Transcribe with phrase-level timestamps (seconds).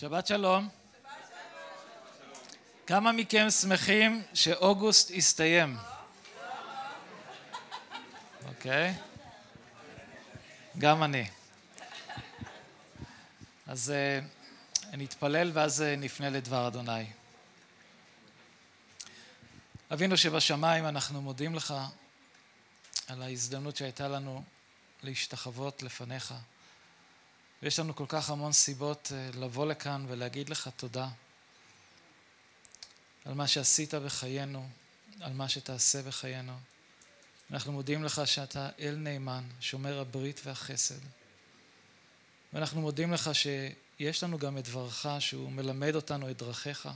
[0.00, 0.68] שבת שלום.
[2.86, 5.76] כמה מכם שמחים שאוגוסט הסתיים?
[8.48, 8.94] אוקיי.
[10.78, 11.28] גם אני.
[13.66, 13.92] אז
[14.92, 17.06] uh, נתפלל ואז uh, נפנה לדבר אדוני.
[19.92, 21.74] אבינו שבשמיים אנחנו מודים לך
[23.08, 24.42] על ההזדמנות שהייתה לנו
[25.02, 26.34] להשתחוות לפניך.
[27.62, 31.08] ויש לנו כל כך המון סיבות אה, לבוא לכאן ולהגיד לך תודה
[33.24, 34.68] על מה שעשית בחיינו,
[35.20, 36.52] על מה שתעשה בחיינו.
[37.50, 41.00] אנחנו מודים לך שאתה אל נאמן, שומר הברית והחסד.
[42.52, 46.88] ואנחנו מודים לך שיש לנו גם את דברך, שהוא מלמד אותנו את דרכיך.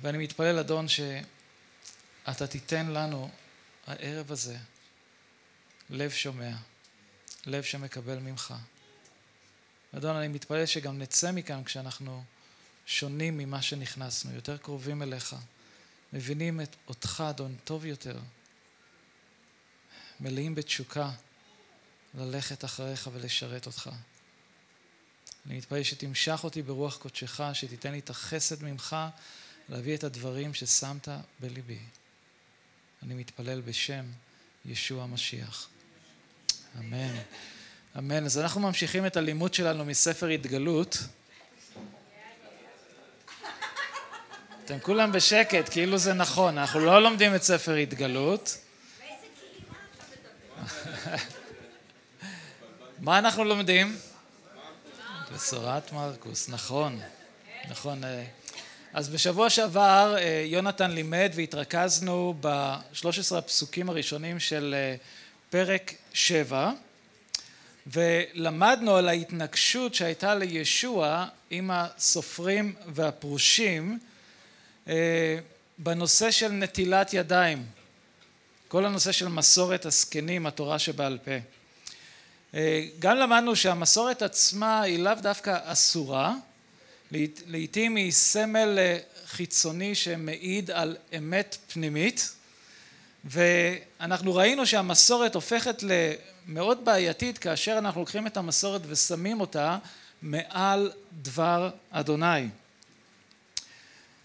[0.00, 3.30] ואני מתפלל, אדון, שאתה תיתן לנו
[3.86, 4.56] הערב הזה
[5.90, 6.56] לב שומע.
[7.46, 8.54] לב שמקבל ממך.
[9.96, 12.24] אדון, אני מתפלל שגם נצא מכאן כשאנחנו
[12.86, 15.36] שונים ממה שנכנסנו, יותר קרובים אליך,
[16.12, 18.18] מבינים את אותך, אדון, טוב יותר,
[20.20, 21.10] מלאים בתשוקה
[22.14, 23.90] ללכת אחריך ולשרת אותך.
[25.46, 28.96] אני מתפלל שתמשך אותי ברוח קודשך, שתיתן לי את החסד ממך
[29.68, 31.08] להביא את הדברים ששמת
[31.40, 31.78] בליבי.
[33.02, 34.04] אני מתפלל בשם
[34.64, 35.68] ישוע המשיח.
[36.78, 37.16] אמן.
[37.98, 38.24] אמן.
[38.24, 40.98] אז אנחנו ממשיכים את הלימוד שלנו מספר התגלות.
[44.64, 48.58] אתם כולם בשקט, כאילו זה נכון, אנחנו לא לומדים את ספר התגלות.
[52.98, 53.96] מה אנחנו לומדים?
[55.34, 57.00] בשורת מרקוס, נכון,
[57.68, 58.02] נכון.
[58.92, 64.96] אז בשבוע שעבר אה, יונתן לימד והתרכזנו ב-13 הפסוקים הראשונים של אה,
[65.50, 66.70] פרק שבע,
[67.86, 73.98] ולמדנו על ההתנגשות שהייתה לישוע עם הסופרים והפרושים
[74.88, 75.38] אה,
[75.78, 77.66] בנושא של נטילת ידיים,
[78.68, 81.30] כל הנושא של מסורת הזקנים, התורה שבעל פה.
[82.54, 86.34] אה, גם למדנו שהמסורת עצמה היא לאו דווקא אסורה,
[87.46, 92.32] לעתים היא סמל אה, חיצוני שמעיד על אמת פנימית,
[93.26, 99.78] ואנחנו ראינו שהמסורת הופכת למאוד בעייתית כאשר אנחנו לוקחים את המסורת ושמים אותה
[100.22, 100.92] מעל
[101.22, 102.48] דבר אדוני.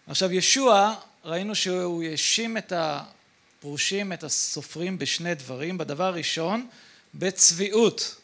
[0.08, 0.96] עכשיו ישוע
[1.26, 5.78] ראינו שהוא האשים את הפרושים, את הסופרים בשני דברים.
[5.78, 6.68] בדבר הראשון,
[7.14, 8.16] בצביעות.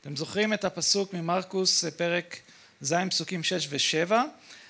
[0.00, 2.36] אתם זוכרים את הפסוק ממרקוס פרק
[2.80, 4.14] ז' פסוקים 6 ו-7?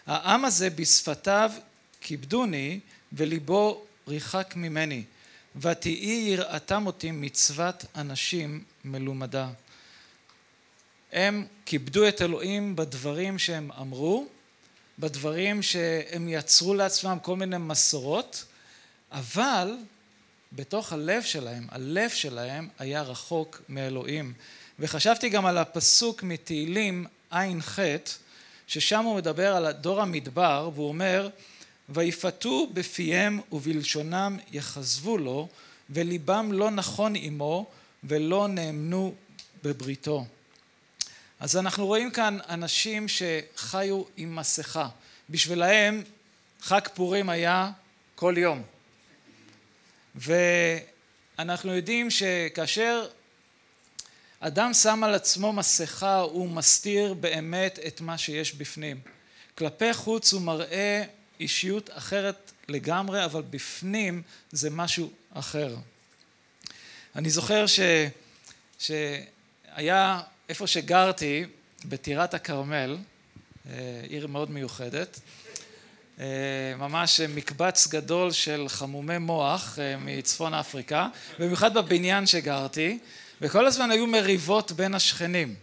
[0.06, 1.52] העם הזה בשפתיו
[2.00, 2.80] כיבדוני
[3.12, 5.04] וליבו ריחק ממני.
[5.56, 9.48] ותהי יראתם אותי מצוות אנשים מלומדה.
[11.12, 14.26] הם כיבדו את אלוהים בדברים שהם אמרו,
[14.98, 18.44] בדברים שהם יצרו לעצמם כל מיני מסורות,
[19.12, 19.76] אבל
[20.52, 24.32] בתוך הלב שלהם, הלב שלהם היה רחוק מאלוהים.
[24.78, 27.78] וחשבתי גם על הפסוק מתהילים ע"ח,
[28.66, 31.28] ששם הוא מדבר על דור המדבר, והוא אומר
[31.88, 35.48] ויפתו בפיהם ובלשונם יכזבו לו
[35.90, 37.66] וליבם לא נכון עמו
[38.04, 39.14] ולא נאמנו
[39.64, 40.26] בבריתו.
[41.40, 44.88] אז אנחנו רואים כאן אנשים שחיו עם מסכה.
[45.30, 46.02] בשבילהם
[46.60, 47.70] חג פורים היה
[48.14, 48.62] כל יום.
[50.14, 53.06] ואנחנו יודעים שכאשר
[54.40, 59.00] אדם שם על עצמו מסכה הוא מסתיר באמת את מה שיש בפנים.
[59.58, 61.04] כלפי חוץ הוא מראה
[61.40, 64.22] אישיות אחרת לגמרי, אבל בפנים
[64.52, 65.76] זה משהו אחר.
[67.16, 67.80] אני זוכר ש...
[68.78, 71.44] שהיה איפה שגרתי,
[71.84, 72.96] בטירת הכרמל,
[73.70, 73.72] אה,
[74.08, 75.20] עיר מאוד מיוחדת,
[76.20, 76.26] אה,
[76.78, 81.08] ממש מקבץ גדול של חמומי מוח אה, מצפון אפריקה,
[81.38, 82.98] במיוחד בבניין שגרתי,
[83.40, 85.54] וכל הזמן היו מריבות בין השכנים.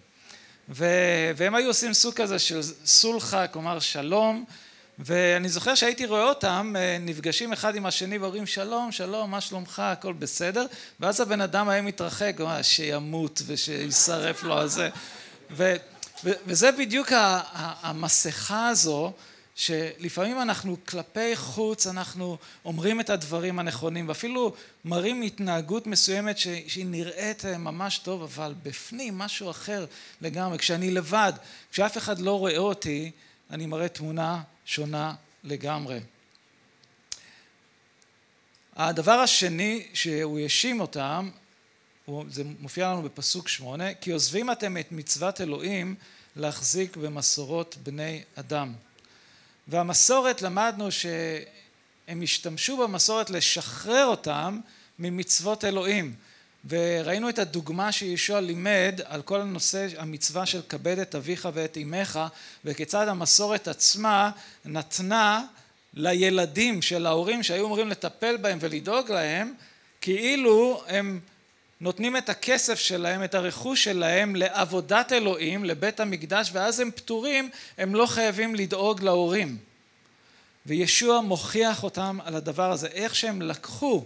[0.70, 4.46] והם היו עושים סוג כזה של סולחה, כלומר שלום,
[5.06, 9.80] ואני זוכר שהייתי רואה אותם אה, נפגשים אחד עם השני ואומרים שלום, שלום, מה שלומך,
[9.80, 10.66] הכל בסדר,
[11.00, 14.90] ואז הבן אדם היה מתרחק, הוא אומר שימות ושישרף לו הזה.
[15.52, 15.76] ו,
[16.24, 17.08] ו, וזה בדיוק
[17.82, 19.14] המסכה הזו,
[19.56, 24.53] שלפעמים אנחנו כלפי חוץ, אנחנו אומרים את הדברים הנכונים, ואפילו
[24.86, 29.86] מראים התנהגות מסוימת שהיא נראית אה, ממש טוב, אבל בפנים משהו אחר
[30.22, 30.58] לגמרי.
[30.58, 31.34] כשאני לבד,
[31.72, 33.12] כשאף אחד לא רואה אותי,
[33.52, 35.14] אני מראה תמונה שונה
[35.44, 36.00] לגמרי.
[38.76, 41.29] הדבר השני שהוא האשים אותם,
[42.29, 45.96] זה מופיע לנו בפסוק שמונה, כי עוזבים אתם את מצוות אלוהים
[46.35, 48.73] להחזיק במסורות בני אדם.
[49.68, 54.59] והמסורת למדנו שהם השתמשו במסורת לשחרר אותם
[55.00, 56.16] ממצוות אלוהים
[56.69, 62.19] וראינו את הדוגמה שישוע לימד על כל הנושא המצווה של כבד את אביך ואת אמך
[62.66, 64.31] וכיצד המסורת עצמה
[64.66, 65.46] נתנה
[65.93, 69.53] לילדים של ההורים שהיו אמורים לטפל בהם ולדאוג להם
[70.02, 71.19] כאילו הם
[71.81, 77.96] נותנים את הכסף שלהם, את הרכוש שלהם לעבודת אלוהים, לבית המקדש ואז הם פטורים, הם
[77.96, 79.57] לא חייבים לדאוג להורים.
[80.66, 84.05] וישוע מוכיח אותם על הדבר הזה, איך שהם לקחו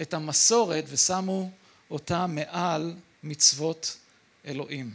[0.00, 1.50] את המסורת ושמו
[1.90, 3.96] אותה מעל מצוות
[4.46, 4.90] אלוהים.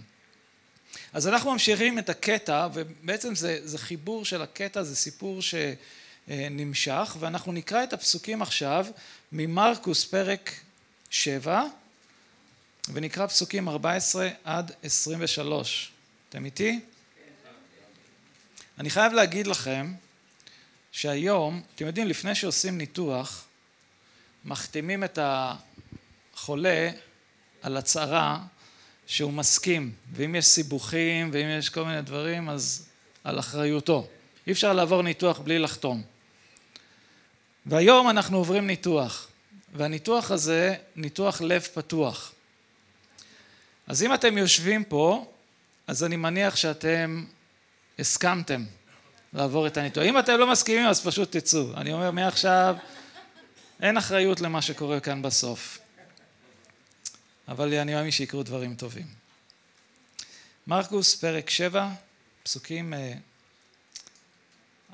[1.14, 7.52] אז אנחנו ממשיכים את הקטע ובעצם זה, זה חיבור של הקטע, זה סיפור שנמשך ואנחנו
[7.52, 8.86] נקרא את הפסוקים עכשיו
[9.32, 10.52] ממרקוס פרק
[11.10, 11.64] 7
[12.94, 15.92] ונקרא פסוקים 14 עד 23.
[16.30, 16.80] אתם איתי?
[18.80, 19.94] אני חייב להגיד לכם
[20.92, 23.47] שהיום, אתם יודעים, לפני שעושים ניתוח,
[24.48, 26.90] מחתימים את החולה
[27.62, 28.40] על הצהרה
[29.08, 32.86] שהוא מסכים, ואם יש סיבוכים ואם יש כל מיני דברים, אז
[33.24, 34.08] על אחריותו.
[34.48, 36.04] אי אפשר לעבור ניתוח בלי לחתום.
[37.66, 39.28] והיום אנחנו עוברים ניתוח,
[39.74, 42.32] והניתוח הזה ניתוח לב פתוח.
[43.88, 45.32] אז אם אתם יושבים פה,
[45.88, 47.26] אז אני מניח שאתם
[48.00, 48.64] הסכמתם
[49.34, 50.04] לעבור את הניתוח.
[50.04, 51.74] אם אתם לא מסכימים אז פשוט תצאו.
[51.78, 52.76] אני אומר מעכשיו
[53.82, 55.80] אין אחריות למה שקורה כאן בסוף.
[57.48, 59.08] אבל אני מאמין שיקרו דברים טובים.
[60.68, 61.90] מרקוס פרק 7,
[62.44, 62.94] פסוקים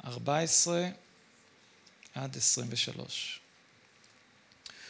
[0.06, 0.89] 14 אה,
[2.15, 3.39] עד 23.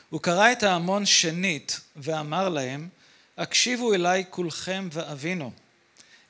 [0.09, 2.89] הוא קרא את ההמון שנית ואמר להם
[3.37, 5.51] הקשיבו אליי כולכם ואבינו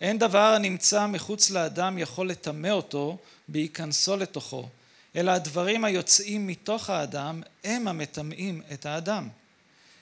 [0.01, 3.17] אין דבר הנמצא מחוץ לאדם יכול לטמא אותו
[3.47, 4.69] בהיכנסו לתוכו,
[5.15, 9.29] אלא הדברים היוצאים מתוך האדם הם המטמאים את האדם.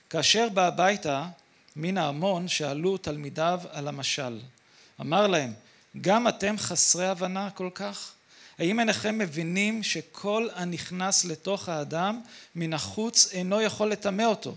[0.10, 1.28] כאשר בא הביתה
[1.76, 4.40] מן ההמון שאלו תלמידיו על המשל.
[5.02, 5.54] אמר להם,
[6.02, 8.12] גם אתם חסרי הבנה כל כך?
[8.60, 12.22] האם אינכם מבינים שכל הנכנס לתוך האדם
[12.56, 14.56] מן החוץ אינו יכול לטמא אותו?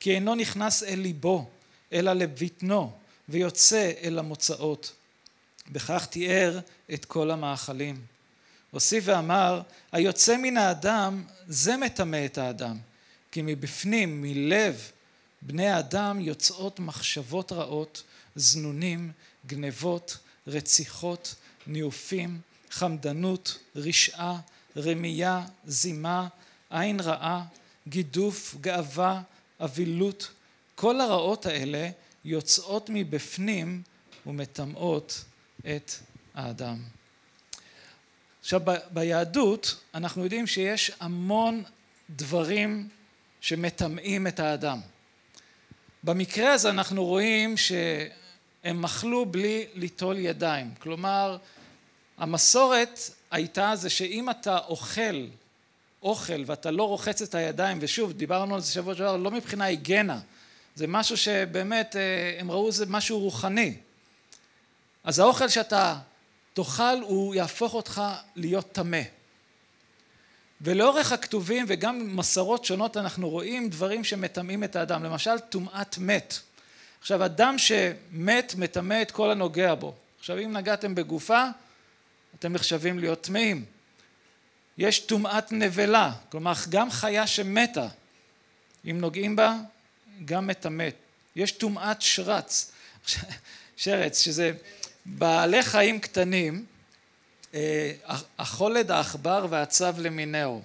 [0.00, 1.48] כי אינו נכנס אל ליבו,
[1.92, 2.92] אלא לבטנו,
[3.28, 4.92] ויוצא אל המוצאות.
[5.72, 6.60] בכך תיאר
[6.94, 8.13] את כל המאכלים.
[8.74, 9.62] הוסיף ואמר,
[9.92, 12.78] היוצא מן האדם זה מטמא את האדם,
[13.32, 14.90] כי מבפנים, מלב
[15.42, 18.02] בני האדם יוצאות מחשבות רעות,
[18.36, 19.12] זנונים,
[19.46, 20.16] גנבות,
[20.46, 21.34] רציחות,
[21.66, 22.40] ניאופים,
[22.70, 24.40] חמדנות, רשעה,
[24.76, 26.28] רמייה, זימה,
[26.70, 27.44] עין רעה,
[27.88, 29.22] גידוף, גאווה,
[29.60, 30.30] אבילות,
[30.74, 31.90] כל הרעות האלה
[32.24, 33.82] יוצאות מבפנים
[34.26, 35.24] ומטמאות
[35.60, 35.92] את
[36.34, 36.78] האדם.
[38.44, 38.60] עכשיו
[38.90, 41.62] ביהדות אנחנו יודעים שיש המון
[42.10, 42.88] דברים
[43.40, 44.80] שמטמאים את האדם.
[46.02, 51.38] במקרה הזה אנחנו רואים שהם מחלו בלי ליטול ידיים, כלומר
[52.18, 53.00] המסורת
[53.30, 55.26] הייתה זה שאם אתה אוכל
[56.02, 60.20] אוכל ואתה לא רוחץ את הידיים ושוב דיברנו על זה שבוע שעבר לא מבחינה היגנה
[60.74, 63.76] זה משהו שבאמת אה, הם ראו זה משהו רוחני.
[65.04, 65.96] אז האוכל שאתה
[66.54, 68.02] תאכל הוא יהפוך אותך
[68.36, 69.02] להיות טמא.
[70.60, 76.34] ולאורך הכתובים וגם מסורות שונות אנחנו רואים דברים שמטמאים את האדם, למשל טומאת מת.
[77.00, 79.94] עכשיו אדם שמת מטמא את כל הנוגע בו.
[80.18, 81.44] עכשיו אם נגעתם בגופה
[82.38, 83.64] אתם נחשבים להיות טמאים.
[84.78, 87.88] יש טומאת נבלה, כלומר גם חיה שמתה
[88.90, 89.56] אם נוגעים בה
[90.24, 90.88] גם מטמא.
[91.36, 92.72] יש טומאת שרץ,
[93.76, 94.52] שרץ, שזה
[95.06, 96.64] בעלי חיים קטנים,
[97.54, 97.92] אה,
[98.38, 100.62] החולד, העכבר והצב למיניהו.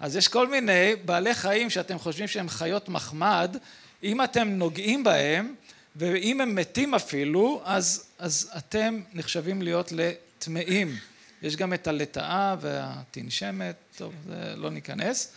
[0.00, 3.56] אז יש כל מיני בעלי חיים שאתם חושבים שהם חיות מחמד,
[4.02, 5.54] אם אתם נוגעים בהם,
[5.96, 10.96] ואם הם מתים אפילו, אז, אז אתם נחשבים להיות לטמאים.
[11.42, 15.32] יש גם את הלטאה והתנשמת, טוב, זה לא ניכנס.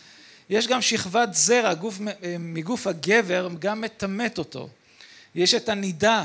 [0.50, 4.68] יש גם שכבת זרע גוף, אה, מגוף הגבר גם מטמאת אותו.
[5.34, 6.24] יש את הנידה,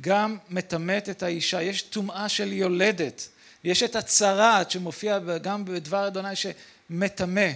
[0.00, 1.62] גם מטמאת את האישה.
[1.62, 3.28] יש טומאה של יולדת.
[3.64, 7.50] יש את הצרעת שמופיע גם בדבר אדוני שמטמא.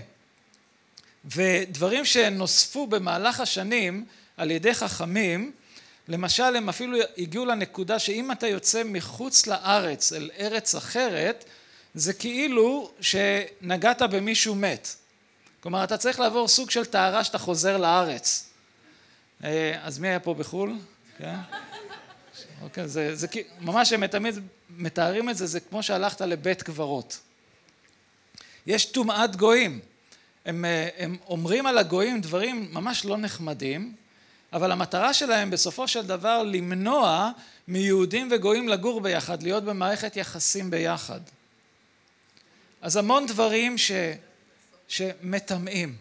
[1.24, 4.04] ודברים שנוספו במהלך השנים
[4.36, 5.52] על ידי חכמים,
[6.08, 11.44] למשל הם אפילו הגיעו לנקודה שאם אתה יוצא מחוץ לארץ אל ארץ אחרת,
[11.94, 14.88] זה כאילו שנגעת במישהו מת.
[15.60, 18.50] כלומר אתה צריך לעבור סוג של טהרה שאתה חוזר לארץ.
[19.44, 20.78] אה, אז מי היה פה בחו"ל?
[21.18, 21.34] כן?
[22.62, 22.88] אוקיי?
[22.88, 23.26] זה, זה
[23.60, 24.34] ממש הם תמיד
[24.70, 27.20] מתארים את זה, זה כמו שהלכת לבית קברות.
[28.66, 29.80] יש טומאת גויים.
[30.46, 30.64] הם,
[30.96, 33.94] הם אומרים על הגויים דברים ממש לא נחמדים,
[34.52, 37.30] אבל המטרה שלהם בסופו של דבר למנוע
[37.68, 41.20] מיהודים וגויים לגור ביחד, להיות במערכת יחסים ביחד.
[42.82, 43.92] אז המון דברים ש,
[44.88, 45.96] שמטמאים.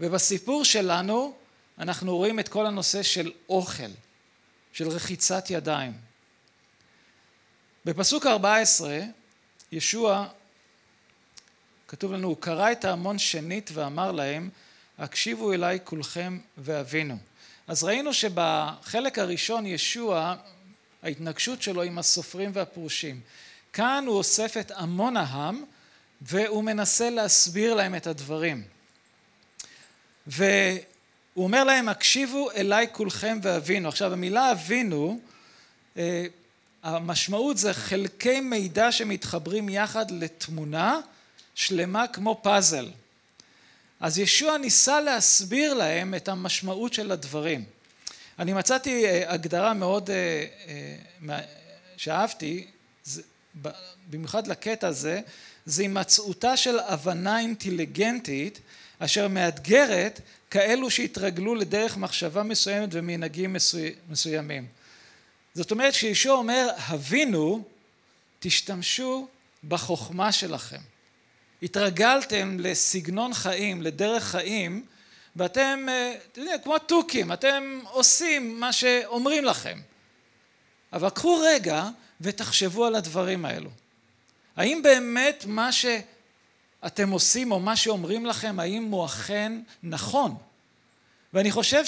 [0.00, 1.34] ובסיפור שלנו
[1.78, 3.82] אנחנו רואים את כל הנושא של אוכל,
[4.74, 5.92] של רחיצת ידיים.
[7.84, 9.00] בפסוק 14
[9.72, 10.26] ישוע
[11.88, 14.50] כתוב לנו הוא קרא את ההמון שנית ואמר להם
[14.98, 17.16] הקשיבו אליי כולכם והבינו.
[17.66, 20.36] אז ראינו שבחלק הראשון ישוע
[21.02, 23.20] ההתנגשות שלו עם הסופרים והפרושים.
[23.72, 25.64] כאן הוא אוסף את המון העם
[26.20, 28.64] והוא מנסה להסביר להם את הדברים
[31.36, 35.20] והוא אומר להם הקשיבו אליי כולכם והבינו עכשיו המילה הבינו
[35.96, 36.26] אה,
[36.82, 41.00] המשמעות זה חלקי מידע שמתחברים יחד לתמונה
[41.54, 42.90] שלמה כמו פאזל.
[44.00, 47.64] אז ישוע ניסה להסביר להם את המשמעות של הדברים.
[48.38, 51.38] אני מצאתי אה, הגדרה מאוד אה,
[51.96, 52.66] שאהבתי,
[54.10, 55.20] במיוחד לקטע הזה,
[55.66, 58.60] זה הימצאותה של הבנה אינטליגנטית
[58.98, 60.20] אשר מאתגרת
[60.54, 63.56] כאלו שהתרגלו לדרך מחשבה מסוימת ומנהגים
[64.08, 64.66] מסוימים.
[65.54, 67.64] זאת אומרת כשישוע אומר הבינו
[68.40, 69.28] תשתמשו
[69.68, 70.80] בחוכמה שלכם
[71.62, 74.84] התרגלתם לסגנון חיים, לדרך חיים,
[75.36, 79.80] ואתם, אה, אתם יודעים, כמו תוכים, אתם עושים מה שאומרים לכם.
[80.92, 81.88] אבל קחו רגע
[82.20, 83.70] ותחשבו על הדברים האלו.
[84.56, 85.72] האם באמת מה
[86.84, 90.36] שאתם עושים או מה שאומרים לכם, האם הוא אכן נכון?
[91.32, 91.84] ואני חושב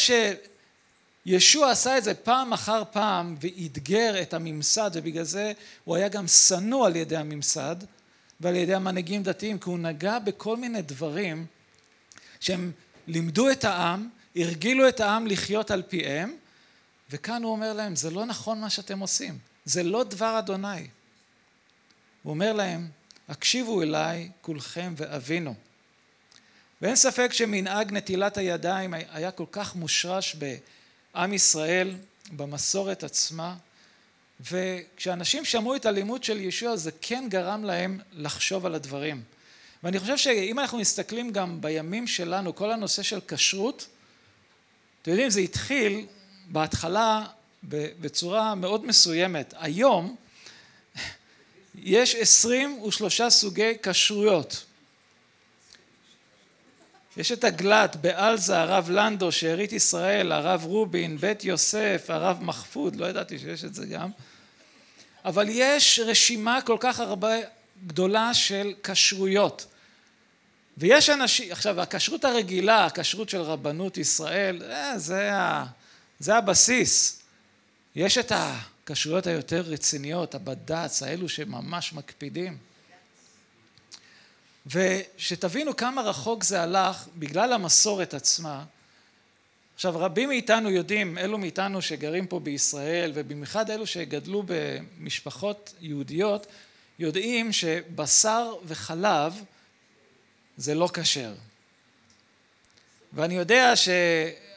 [1.26, 5.52] שישוע עשה את זה פעם אחר פעם ואתגר את הממסד ובגלל זה
[5.84, 7.76] הוא היה גם שנוא על ידי הממסד
[8.40, 11.46] ועל ידי המנהיגים דתיים, כי הוא נגע בכל מיני דברים
[12.40, 12.72] שהם
[13.06, 16.36] לימדו את העם, הרגילו את העם לחיות על פיהם,
[17.10, 20.88] וכאן הוא אומר להם, זה לא נכון מה שאתם עושים, זה לא דבר אדוני.
[22.22, 22.88] הוא אומר להם,
[23.28, 25.54] הקשיבו אליי כולכם ואבינו.
[26.82, 30.36] ואין ספק שמנהג נטילת הידיים היה כל כך מושרש
[31.14, 31.94] בעם ישראל,
[32.32, 33.56] במסורת עצמה,
[34.50, 39.22] וכשאנשים שמעו את הלימוד של ישוע זה כן גרם להם לחשוב על הדברים.
[39.82, 43.86] ואני חושב שאם אנחנו מסתכלים גם בימים שלנו, כל הנושא של כשרות,
[45.02, 46.06] אתם יודעים, זה התחיל
[46.48, 47.24] בהתחלה
[48.00, 49.54] בצורה מאוד מסוימת.
[49.56, 50.16] היום
[51.76, 54.64] יש עשרים ושלושה סוגי כשרויות.
[57.16, 63.06] יש את הגלת, בעלזה, הרב לנדו, שארית ישראל, הרב רובין, בית יוסף, הרב מחפוד, לא
[63.06, 64.10] ידעתי שיש את זה גם.
[65.24, 67.34] אבל יש רשימה כל כך הרבה
[67.86, 69.66] גדולה של כשרויות.
[70.78, 75.64] ויש אנשים, עכשיו הכשרות הרגילה, הכשרות של רבנות ישראל, אה, זה, ה,
[76.18, 77.22] זה הבסיס.
[77.96, 78.32] יש את
[78.86, 82.58] הכשרויות היותר רציניות, הבד"ץ, האלו שממש מקפידים.
[84.66, 88.64] ושתבינו כמה רחוק זה הלך בגלל המסורת עצמה.
[89.74, 96.46] עכשיו רבים מאיתנו יודעים, אלו מאיתנו שגרים פה בישראל ובמיוחד אלו שגדלו במשפחות יהודיות
[96.98, 99.44] יודעים שבשר וחלב
[100.56, 101.34] זה לא כשר.
[103.12, 103.76] ואני יודע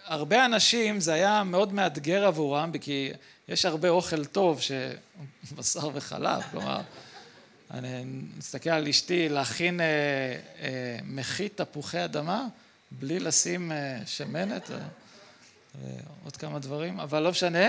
[0.09, 3.11] שהרבה אנשים זה היה מאוד מאתגר עבורם כי
[3.47, 6.81] יש הרבה אוכל טוב שבשר וחלב, כלומר
[7.71, 8.03] אני
[8.37, 9.85] מסתכל על אשתי להכין אה,
[10.61, 12.47] אה, מחית תפוחי אדמה
[12.91, 14.69] בלי לשים אה, שמנת,
[16.23, 17.67] עוד כמה דברים, אבל לא משנה.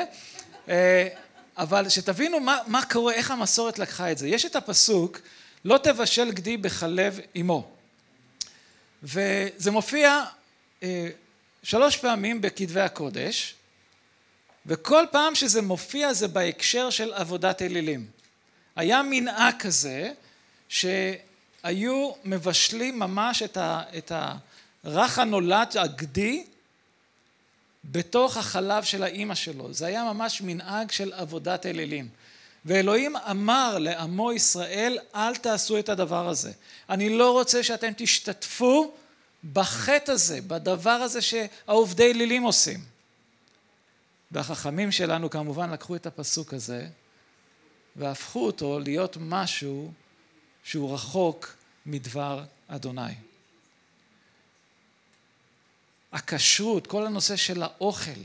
[1.56, 4.28] אבל שתבינו מה, מה קורה, איך המסורת לקחה את זה.
[4.28, 5.20] יש את הפסוק,
[5.64, 7.68] לא תבשל גדי בחלב אמו.
[9.02, 10.24] וזה מופיע
[11.62, 13.54] שלוש פעמים בכתבי הקודש,
[14.66, 18.06] וכל פעם שזה מופיע זה בהקשר של עבודת אלילים.
[18.76, 20.12] היה מנהג כזה
[20.68, 24.12] שהיו מבשלים ממש את,
[24.84, 26.44] הרך הנולד הגדי
[27.84, 29.72] בתוך החלב של האימא שלו.
[29.72, 32.08] זה היה ממש מנהג של עבודת אלילים.
[32.64, 36.52] ואלוהים אמר לעמו ישראל אל תעשו את הדבר הזה.
[36.90, 38.92] אני לא רוצה שאתם תשתתפו
[39.52, 42.80] בחטא הזה, בדבר הזה שהעובדי אלילים עושים.
[44.30, 46.88] והחכמים שלנו כמובן לקחו את הפסוק הזה
[47.96, 49.92] והפכו אותו להיות משהו
[50.64, 51.56] שהוא רחוק
[51.86, 53.14] מדבר אדוני.
[56.12, 58.20] הכשרות, כל הנושא של האוכל,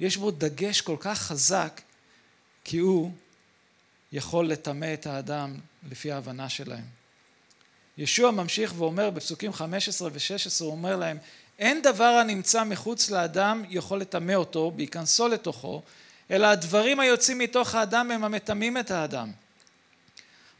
[0.00, 1.80] יש בו דגש כל כך חזק,
[2.64, 3.12] כי הוא
[4.12, 5.54] יכול לטמא את האדם
[5.88, 6.99] לפי ההבנה שלהם.
[8.00, 11.18] ישוע ממשיך ואומר בפסוקים 15 ו-16, הוא אומר להם,
[11.58, 15.82] אין דבר הנמצא מחוץ לאדם יכול לטמא אותו, בהיכנסו לתוכו,
[16.30, 19.30] אלא הדברים היוצאים מתוך האדם הם המטמאים את האדם.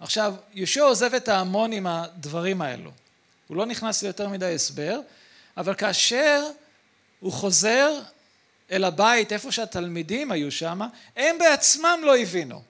[0.01, 2.91] עכשיו, יהושע עוזב את ההמון עם הדברים האלו.
[3.49, 5.01] הוא לא נכנס ליותר מדי הסבר,
[5.57, 6.45] אבל כאשר
[7.21, 8.01] הוא חוזר
[8.71, 10.81] אל הבית, איפה שהתלמידים היו שם,
[11.17, 12.63] הם בעצמם לא הבינו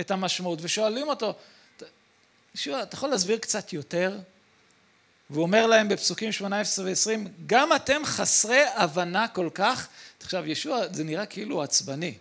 [0.00, 1.34] את המשמעות, ושואלים אותו,
[2.66, 4.18] יהושע, אתה יכול להסביר קצת יותר?
[5.30, 9.88] והוא אומר להם בפסוקים 18 ו-20, גם אתם חסרי הבנה כל כך,
[10.22, 12.14] עכשיו ישוע זה נראה כאילו עצבני,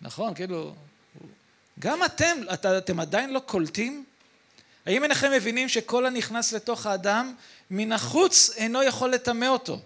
[0.00, 0.34] נכון?
[0.34, 0.74] כאילו,
[1.78, 4.04] גם אתם, את, אתם עדיין לא קולטים?
[4.86, 7.34] האם אינכם מבינים שכל הנכנס לתוך האדם
[7.70, 9.80] מן החוץ אינו יכול לטמא אותו?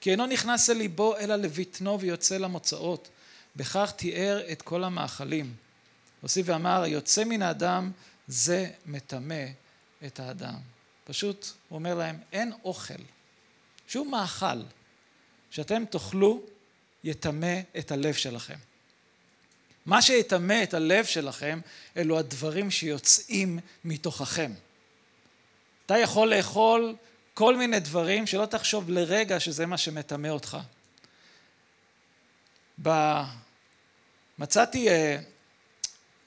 [0.00, 3.08] כי אינו נכנס אל ליבו אלא לבטנו ויוצא למוצאות.
[3.56, 5.54] בכך תיאר את כל המאכלים.
[6.20, 7.90] הוסיף ואמר, היוצא מן האדם
[8.28, 9.44] זה מטמא
[10.06, 10.58] את האדם.
[11.04, 13.02] פשוט הוא אומר להם, אין אוכל,
[13.88, 14.62] שום מאכל,
[15.50, 16.42] שאתם תאכלו
[17.04, 18.56] יטמא את הלב שלכם.
[19.86, 21.60] מה שיטמא את הלב שלכם,
[21.96, 24.52] אלו הדברים שיוצאים מתוככם.
[25.86, 26.96] אתה יכול לאכול
[27.34, 30.58] כל מיני דברים שלא תחשוב לרגע שזה מה שמטמא אותך.
[34.38, 35.18] מצאתי אה,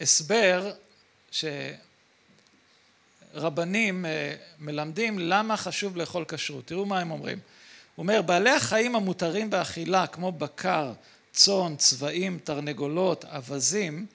[0.01, 0.74] הסבר
[1.32, 1.88] שרבנים
[3.36, 6.66] אה, מלמדים למה חשוב לאכול כשרות.
[6.66, 7.40] תראו מה הם אומרים.
[7.96, 10.92] הוא אומר, בעלי החיים המותרים באכילה, כמו בקר,
[11.32, 14.06] צאן, צבעים, תרנגולות, אווזים,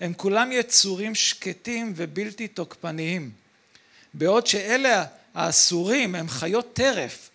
[0.00, 3.30] הם כולם יצורים שקטים ובלתי תוקפניים.
[4.14, 7.30] בעוד שאלה האסורים הם חיות טרף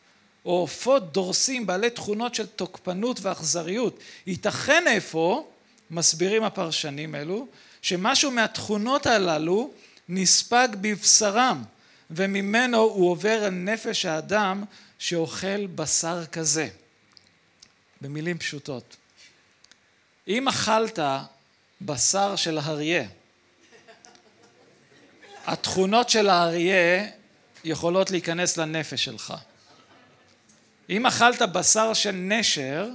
[0.46, 4.00] או עופות דורסים בעלי תכונות של תוקפנות ואכזריות.
[4.28, 5.44] ייתכן אפוא,
[5.92, 7.48] מסבירים הפרשנים אלו,
[7.82, 9.72] שמשהו מהתכונות הללו
[10.10, 11.63] נספג בבשרם
[12.12, 14.63] וממנו הוא עובר אל נפש האדם
[14.99, 16.69] שאוכל בשר כזה.
[18.01, 18.95] במילים פשוטות.
[20.28, 20.99] אם אכלת
[21.82, 23.08] בשר של אריה,
[25.45, 27.08] התכונות של האריה
[27.63, 29.34] יכולות להיכנס לנפש שלך.
[30.89, 32.89] אם אכלת בשר של נשר,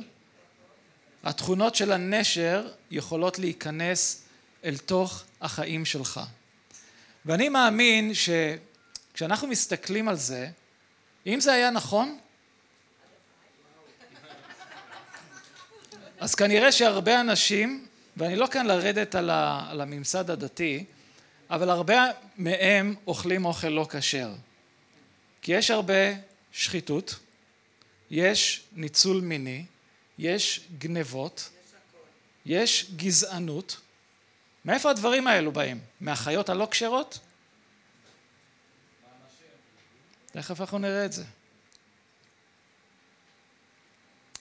[1.25, 4.23] התכונות של הנשר יכולות להיכנס
[4.65, 6.21] אל תוך החיים שלך.
[7.29, 10.49] ואני מאמין שכשאנחנו מסתכלים על זה,
[11.27, 12.19] אם זה היה נכון,
[16.19, 17.87] אז כנראה שהרבה אנשים,
[18.17, 19.31] ואני לא כאן לרדת על,
[19.81, 20.85] הממסד הדתי,
[21.51, 22.05] אבל הרבה
[22.37, 24.31] מהם אוכלים אוכל לא כשר.
[25.43, 26.13] כי יש הרבה
[26.53, 27.15] שחיתות,
[28.11, 29.65] יש ניצול מיני,
[30.19, 31.49] יש גנבות,
[32.47, 33.81] יש גזענות.
[34.69, 35.81] מאיפה הדברים האלו באים?
[36.01, 37.19] מהחיות הלא כשרות?
[40.33, 41.25] תכף אנחנו נראה את זה.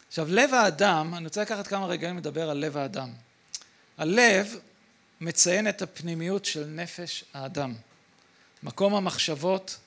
[0.07, 3.09] עכשיו, לב האדם, אני רוצה לקחת כמה רגעים לדבר על לב האדם.
[3.97, 4.55] הלב
[5.21, 7.73] מציין את הפנימיות של נפש האדם,
[8.63, 9.77] מקום המחשבות,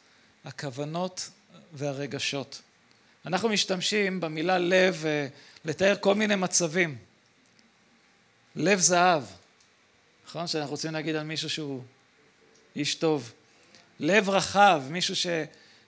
[0.45, 1.31] הכוונות
[1.73, 2.63] והרגשות.
[3.27, 5.27] אנחנו משתמשים במילה לב אה,
[5.65, 6.99] לתאר כל מיני מצבים.
[8.57, 9.23] לב זהב,
[10.31, 10.47] נכון?
[10.47, 11.83] שאנחנו רוצים להגיד על מישהו שהוא
[12.77, 13.33] איש טוב.
[14.01, 15.27] לב רחב, מישהו ש...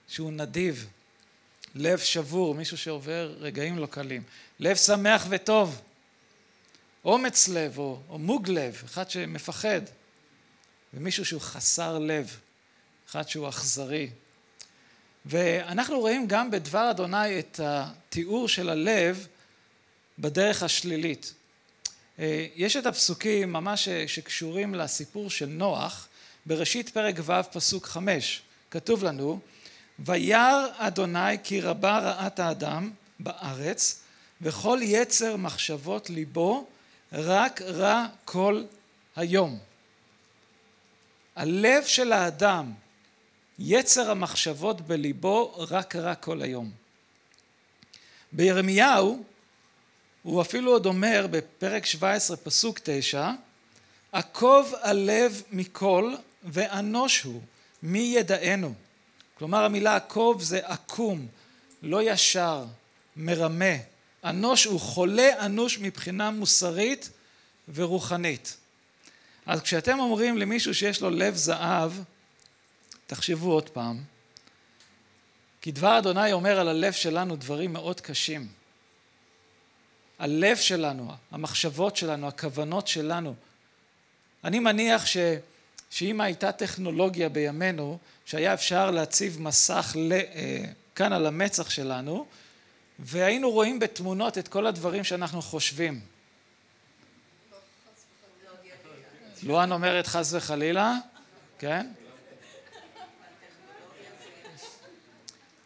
[0.09, 0.89] שהוא נדיב.
[1.75, 4.23] לב שבור, מישהו שעובר רגעים לא קלים.
[4.61, 5.81] לב שמח וטוב.
[7.05, 9.81] אומץ לב או, או מוג לב, אחד שמפחד.
[10.95, 12.37] ומישהו שהוא חסר לב,
[13.11, 14.11] אחד שהוא אכזרי.
[15.27, 19.27] ואנחנו רואים גם בדבר אדוני את התיאור של הלב
[20.19, 21.35] בדרך השלילית.
[22.23, 26.09] אה, יש את הפסוקים ממש שקשורים לסיפור של נוח,
[26.47, 29.41] בראשית פרק ו' פסוק חמש, כתוב לנו
[29.99, 34.03] וירא אדוני כי רבה רעת האדם בארץ
[34.41, 36.67] וכל יצר מחשבות ליבו
[37.13, 38.65] רק רע כל
[39.17, 39.59] היום.
[41.37, 42.73] הלב של האדם,
[43.59, 46.71] יצר המחשבות בליבו רק רע כל היום.
[48.33, 49.25] בירמיהו
[50.23, 53.31] הוא אפילו עוד אומר בפרק 17 פסוק 9
[54.13, 57.41] עקוב הלב מכל ואנוש הוא
[57.83, 58.75] מי ידענו
[59.43, 61.27] כלומר המילה עקוב זה עקום,
[61.83, 62.65] לא ישר,
[63.17, 63.75] מרמה.
[64.25, 67.11] אנוש הוא חולה אנוש מבחינה מוסרית
[67.75, 68.57] ורוחנית.
[69.47, 71.93] אז כשאתם אומרים למישהו שיש לו לב זהב,
[73.07, 74.01] תחשבו עוד פעם,
[75.61, 78.49] כי דבר אדוני אומר על הלב שלנו דברים מאוד קשים.
[80.23, 83.35] הלב שלנו, המחשבות שלנו, הכוונות שלנו,
[84.45, 85.17] אני מניח ש,
[85.91, 92.27] שאם הייתה טכנולוגיה בימינו, שהיה אפשר להציב מסך ל, אה, כאן על המצח שלנו,
[92.99, 96.01] והיינו רואים בתמונות את כל הדברים שאנחנו חושבים.
[99.43, 100.95] לואן אומרת חס וחלילה,
[101.59, 101.87] כן?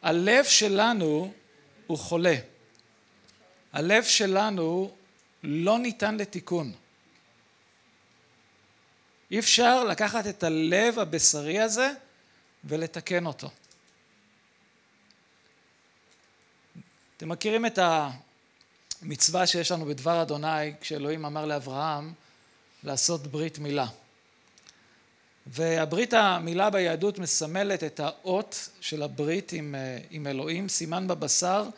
[0.03, 1.33] הלב שלנו
[1.87, 2.37] הוא חולה.
[3.77, 4.91] הלב שלנו
[5.43, 6.73] לא ניתן לתיקון.
[9.31, 11.91] אי אפשר לקחת את הלב הבשרי הזה
[12.65, 13.51] ולתקן אותו.
[17.17, 17.79] אתם מכירים את
[19.03, 22.12] המצווה שיש לנו בדבר אדוני כשאלוהים אמר לאברהם
[22.85, 23.87] לעשות ברית מילה.
[25.47, 31.69] והברית המילה ביהדות מסמלת את האות של הברית עם, אה, עם אלוהים, סימן בבשר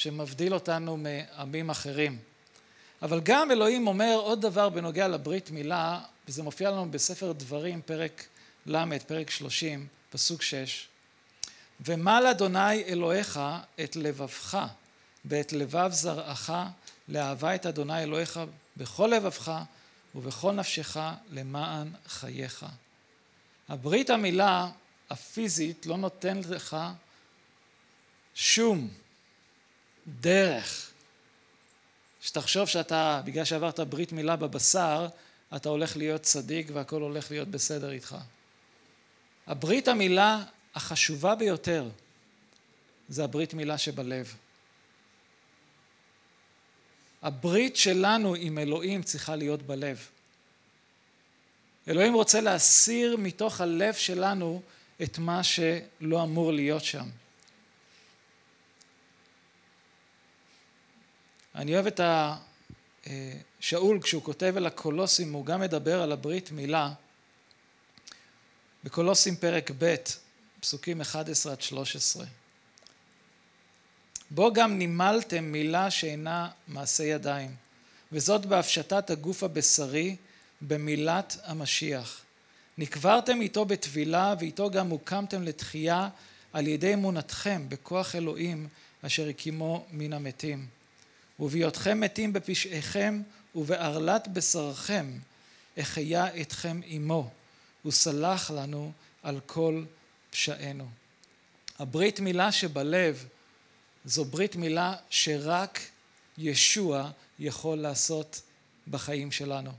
[0.00, 2.18] שמבדיל אותנו מעמים אחרים.
[3.02, 8.26] אבל גם אלוהים אומר עוד דבר בנוגע לברית מילה, וזה מופיע לנו בספר דברים, פרק
[8.66, 10.88] ל', פרק שלושים, פסוק שש.
[11.80, 13.40] ומל אדוני אלוהיך
[13.84, 14.66] את לבבך
[15.24, 16.52] ואת לבב זרעך
[17.08, 18.40] לאהבה את אדוני אלוהיך
[18.76, 19.60] בכל לבבך
[20.14, 20.96] ובכל נפשך
[21.30, 22.66] למען חייך.
[23.68, 24.68] הברית המילה
[25.10, 26.76] הפיזית לא נותנת לך
[28.34, 28.88] שום
[30.20, 30.90] דרך
[32.20, 35.08] שתחשוב שאתה, בגלל שעברת ברית מילה בבשר,
[35.56, 38.16] אתה הולך להיות צדיק והכל הולך להיות בסדר איתך.
[39.46, 40.44] הברית המילה
[40.74, 41.88] החשובה ביותר
[43.08, 44.34] זה הברית מילה שבלב.
[47.22, 50.08] הברית שלנו עם אלוהים צריכה להיות בלב.
[51.88, 54.62] אלוהים רוצה להסיר מתוך הלב שלנו
[55.02, 57.08] את מה שלא אמור להיות שם.
[61.54, 62.00] אני אוהב את
[63.60, 66.92] שאול כשהוא כותב אל הקולוסים הוא גם מדבר על הברית מילה
[68.84, 69.94] בקולוסים פרק ב'
[70.60, 72.24] פסוקים 11 עד 13
[74.30, 77.54] בו גם נימלתם מילה שאינה מעשה ידיים
[78.12, 80.16] וזאת בהפשטת הגוף הבשרי
[80.60, 82.22] במילת המשיח.
[82.78, 86.08] נקברתם איתו בטבילה ואיתו גם הוקמתם לתחייה
[86.52, 88.68] על ידי אמונתכם בכוח אלוהים
[89.02, 90.79] אשר הקימו מן המתים.
[91.40, 93.22] ובהיותכם מתים בפשעיכם
[93.54, 95.06] ובערלת בשרכם
[95.80, 97.30] אחיה אתכם עמו
[97.84, 99.84] וסלח לנו על כל
[100.30, 100.88] פשענו.
[101.78, 103.24] הברית מילה שבלב
[104.04, 105.80] זו ברית מילה שרק
[106.38, 108.40] ישוע יכול לעשות
[108.88, 109.70] בחיים שלנו.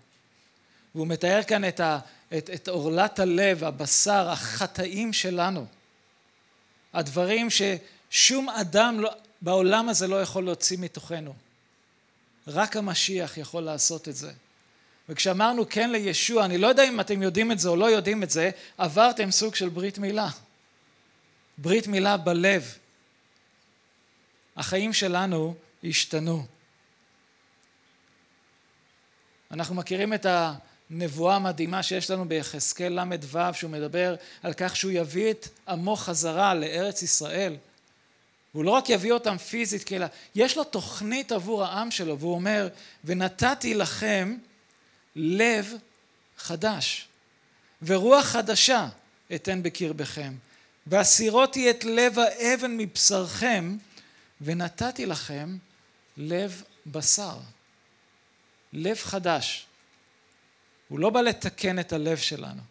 [0.95, 2.00] והוא מתאר כאן את, ה,
[2.38, 5.65] את, את עורלת הלב, הבשר, החטאים שלנו.
[6.93, 11.34] הדברים ששום אדם לא, בעולם הזה לא יכול להוציא מתוכנו.
[12.47, 14.32] רק המשיח יכול לעשות את זה.
[15.10, 18.30] וכשאמרנו כן לישוע, אני לא יודע אם אתם יודעים את זה או לא יודעים את
[18.30, 20.30] זה, עברתם סוג של ברית מילה.
[21.58, 22.77] ברית מילה בלב.
[24.58, 26.45] החיים שלנו השתנו.
[29.51, 30.25] אנחנו מכירים את
[30.89, 36.54] הנבואה המדהימה שיש לנו ביחזקאל ל"ו, שהוא מדבר על כך שהוא יביא את עמו חזרה
[36.54, 37.56] לארץ ישראל.
[38.52, 42.68] הוא לא רק יביא אותם פיזית, אלא יש לו תוכנית עבור העם שלו, והוא אומר,
[43.04, 44.38] ונתתי לכם
[45.16, 45.74] לב
[46.38, 47.08] חדש,
[47.82, 48.88] ורוח חדשה
[49.36, 50.34] אתן בקרבכם,
[50.88, 53.78] והסירותי את לב האבן מבשרכם,
[54.42, 55.58] ונתתי לכם
[56.18, 57.38] לב בשר.
[58.74, 59.66] לב חדש.
[60.88, 62.62] הוא לא בא לתקן את הלב שלנו,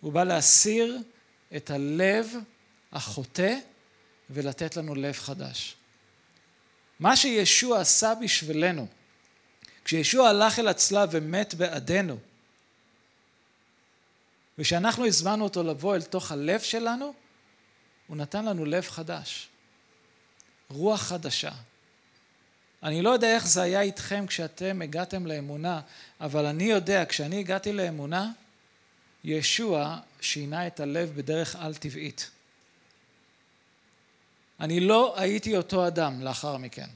[0.00, 0.98] הוא בא להסיר
[1.56, 2.34] את הלב
[2.92, 3.54] החוטא
[4.32, 5.76] ולתת לנו לב חדש.
[7.00, 8.86] מה שישוע עשה בשבילנו,
[9.84, 12.18] כשישוע הלך אל הצלב ומת בעדנו,
[14.58, 17.14] ושאנחנו הזמנו אותו לבוא אל תוך הלב שלנו,
[18.06, 19.48] הוא נתן לנו לב חדש,
[20.70, 21.52] רוח חדשה.
[22.82, 25.80] אני לא יודע איך זה היה איתכם כשאתם הגעתם לאמונה,
[26.20, 28.30] אבל אני יודע, כשאני הגעתי לאמונה,
[29.24, 32.30] ישוע שינה את הלב בדרך על-טבעית.
[34.62, 36.86] אני לא הייתי אותו אדם לאחר מכן.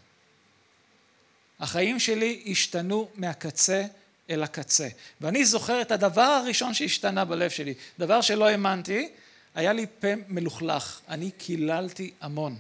[1.61, 3.85] החיים שלי השתנו מהקצה
[4.31, 4.89] אל הקצה.
[5.21, 9.09] ואני זוכר את הדבר הראשון שהשתנה בלב שלי, דבר שלא האמנתי,
[9.55, 12.57] היה לי פה מלוכלך, אני קיללתי המון.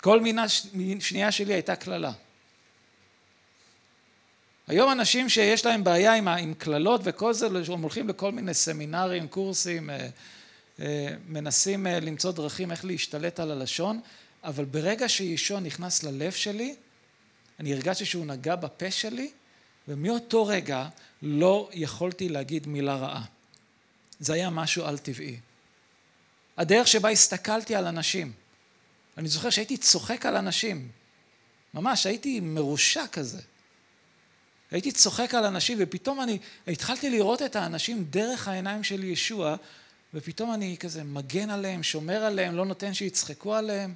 [0.00, 0.48] כל מינה
[1.00, 2.12] שנייה שלי הייתה קללה.
[4.68, 9.90] היום אנשים שיש להם בעיה עם קללות וכל זה, הם הולכים לכל מיני סמינרים, קורסים,
[9.90, 10.08] אה,
[11.28, 14.00] מנסים אה, למצוא דרכים איך להשתלט על הלשון,
[14.44, 16.74] אבל ברגע שישוע נכנס ללב שלי,
[17.60, 19.30] אני הרגשתי שהוא נגע בפה שלי,
[19.88, 20.88] ומאותו רגע
[21.22, 23.24] לא יכולתי להגיד מילה רעה.
[24.20, 25.36] זה היה משהו על טבעי.
[26.56, 28.32] הדרך שבה הסתכלתי על אנשים.
[29.18, 30.88] אני זוכר שהייתי צוחק על אנשים.
[31.74, 33.40] ממש, הייתי מרושע כזה.
[34.70, 39.56] הייתי צוחק על אנשים, ופתאום אני התחלתי לראות את האנשים דרך העיניים של ישוע,
[40.14, 43.94] ופתאום אני כזה מגן עליהם, שומר עליהם, לא נותן שיצחקו עליהם.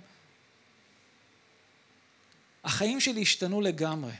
[2.65, 4.13] החיים שלי השתנו לגמרי,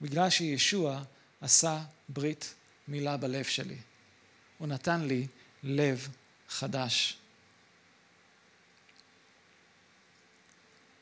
[0.00, 1.02] בגלל שישוע
[1.40, 2.54] עשה ברית
[2.88, 3.76] מילה בלב שלי.
[4.58, 5.26] הוא נתן לי
[5.62, 6.08] לב
[6.48, 7.16] חדש.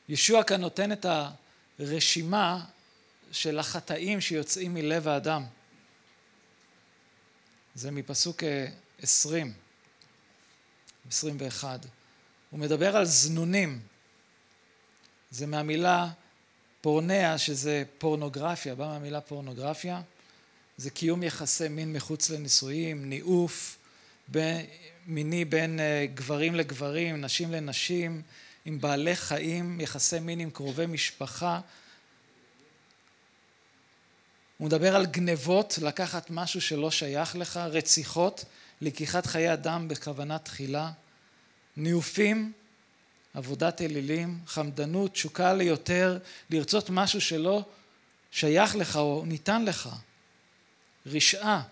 [0.09, 1.05] ישוע כאן נותן את
[1.79, 2.65] הרשימה
[3.31, 5.43] של החטאים שיוצאים מלב האדם.
[7.75, 8.43] זה מפסוק
[9.01, 9.53] 20,
[11.09, 11.85] 21.
[12.49, 13.79] הוא מדבר על זנונים.
[15.31, 16.09] זה מהמילה
[16.81, 20.01] פורניה, שזה פורנוגרפיה, בא מהמילה פורנוגרפיה.
[20.77, 23.77] זה קיום יחסי מין מחוץ לנישואים, ניאוף
[25.07, 28.21] מיני בין אה, גברים לגברים, נשים לנשים,
[28.65, 31.59] עם בעלי חיים, יחסי מין עם קרובי משפחה.
[34.57, 38.45] הוא מדבר על גנבות, לקחת משהו שלא שייך לך, רציחות,
[38.81, 40.91] לקיחת חיי אדם בכוונה תחילה,
[41.77, 42.51] ניאופים,
[43.33, 46.17] עבודת אלילים, חמדנות, תשוקה ליותר,
[46.49, 47.65] לרצות משהו שלא
[48.31, 49.89] שייך לך או ניתן לך,
[51.05, 51.63] רשעה,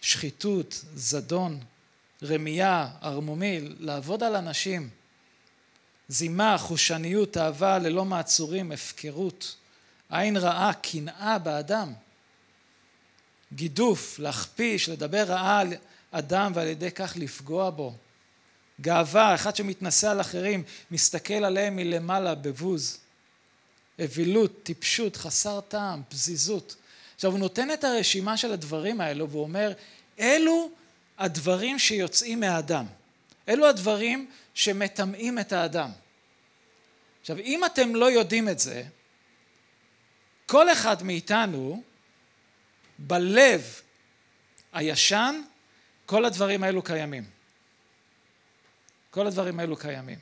[0.00, 1.60] שחיתות, זדון,
[2.22, 4.88] רמייה, ערמומי, לעבוד על אנשים,
[6.08, 9.56] זימה, חושניות, אהבה ללא מעצורים, הפקרות,
[10.10, 11.92] עין רעה, קנאה באדם,
[13.54, 15.72] גידוף, להכפיש, לדבר רעה על
[16.10, 17.94] אדם ועל ידי כך לפגוע בו,
[18.80, 22.98] גאווה, אחד שמתנשא על אחרים, מסתכל עליהם מלמעלה בבוז,
[23.98, 26.76] אווילות, טיפשות, חסר טעם, פזיזות.
[27.14, 29.72] עכשיו הוא נותן את הרשימה של הדברים האלו והוא אומר,
[30.18, 30.70] אלו
[31.18, 32.86] הדברים שיוצאים מהאדם.
[33.48, 35.90] אלו הדברים שמטמאים את האדם.
[37.20, 38.82] עכשיו, אם אתם לא יודעים את זה,
[40.46, 41.82] כל אחד מאיתנו,
[42.98, 43.80] בלב
[44.72, 45.42] הישן,
[46.06, 47.24] כל הדברים האלו קיימים.
[49.10, 50.18] כל הדברים האלו קיימים.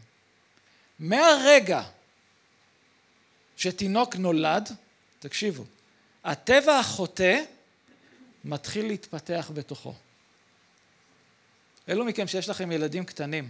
[0.99, 1.83] מהרגע
[3.57, 4.71] שתינוק נולד,
[5.19, 5.65] תקשיבו,
[6.25, 7.41] הטבע החוטא
[8.45, 9.95] מתחיל להתפתח בתוכו.
[11.89, 13.49] אלו מכם שיש לכם ילדים קטנים,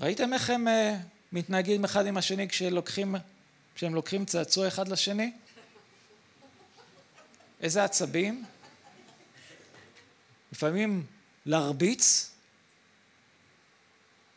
[0.00, 0.96] ראיתם איך הם אה,
[1.32, 3.14] מתנהגים אחד עם השני כשלוקחים,
[3.74, 5.32] כשהם לוקחים צעצוע אחד לשני?
[7.60, 8.44] איזה עצבים?
[10.52, 11.06] לפעמים
[11.46, 12.30] להרביץ.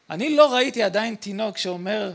[0.09, 2.13] אני לא ראיתי עדיין תינוק שאומר,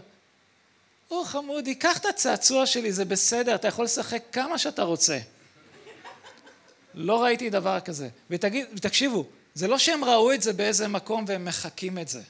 [1.11, 5.19] או חמודי, קח את הצעצוע שלי, זה בסדר, אתה יכול לשחק כמה שאתה רוצה.
[6.95, 8.09] לא ראיתי דבר כזה.
[8.31, 12.23] ותגיד, ותקשיבו, זה לא שהם ראו את זה באיזה מקום והם מחקים את זה.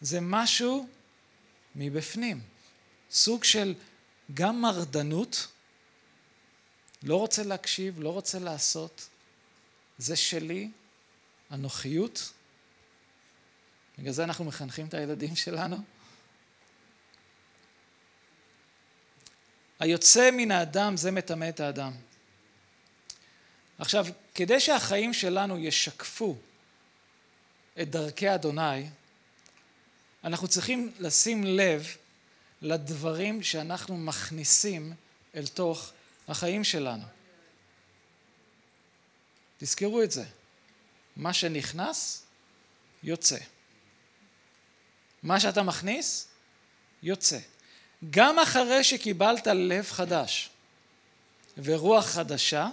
[0.00, 0.86] זה משהו
[1.76, 2.40] מבפנים.
[3.10, 3.74] סוג של
[4.34, 5.46] גם מרדנות,
[7.02, 9.08] לא רוצה להקשיב, לא רוצה לעשות,
[9.98, 10.70] זה שלי,
[11.52, 12.32] אנוכיות.
[13.98, 15.76] בגלל זה אנחנו מחנכים את הילדים שלנו.
[19.80, 21.92] היוצא מן האדם זה מטמא את האדם.
[23.78, 26.36] עכשיו, כדי שהחיים שלנו ישקפו
[27.80, 28.86] את דרכי אדוני,
[30.24, 31.96] אנחנו צריכים לשים לב
[32.62, 34.94] לדברים שאנחנו מכניסים
[35.34, 35.92] אל תוך
[36.32, 37.04] החיים שלנו.
[39.58, 40.24] תזכרו את זה.
[41.16, 42.22] מה שנכנס,
[43.02, 43.38] יוצא.
[45.22, 46.28] מה שאתה מכניס,
[47.02, 47.38] יוצא.
[48.10, 50.50] גם אחרי שקיבלת לב חדש
[51.58, 52.68] ורוח חדשה,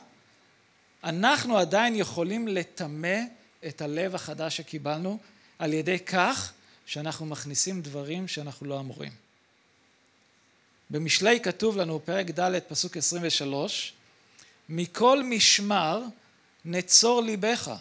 [1.04, 3.18] אנחנו עדיין יכולים לטמא
[3.68, 5.20] את הלב החדש שקיבלנו
[5.60, 6.54] על ידי כך
[6.86, 9.29] שאנחנו מכניסים דברים שאנחנו לא אמורים.
[10.90, 13.94] במשלי כתוב לנו, פרק ד', פסוק 23,
[14.70, 16.04] מכל משמר
[16.66, 17.72] נצור ליבך,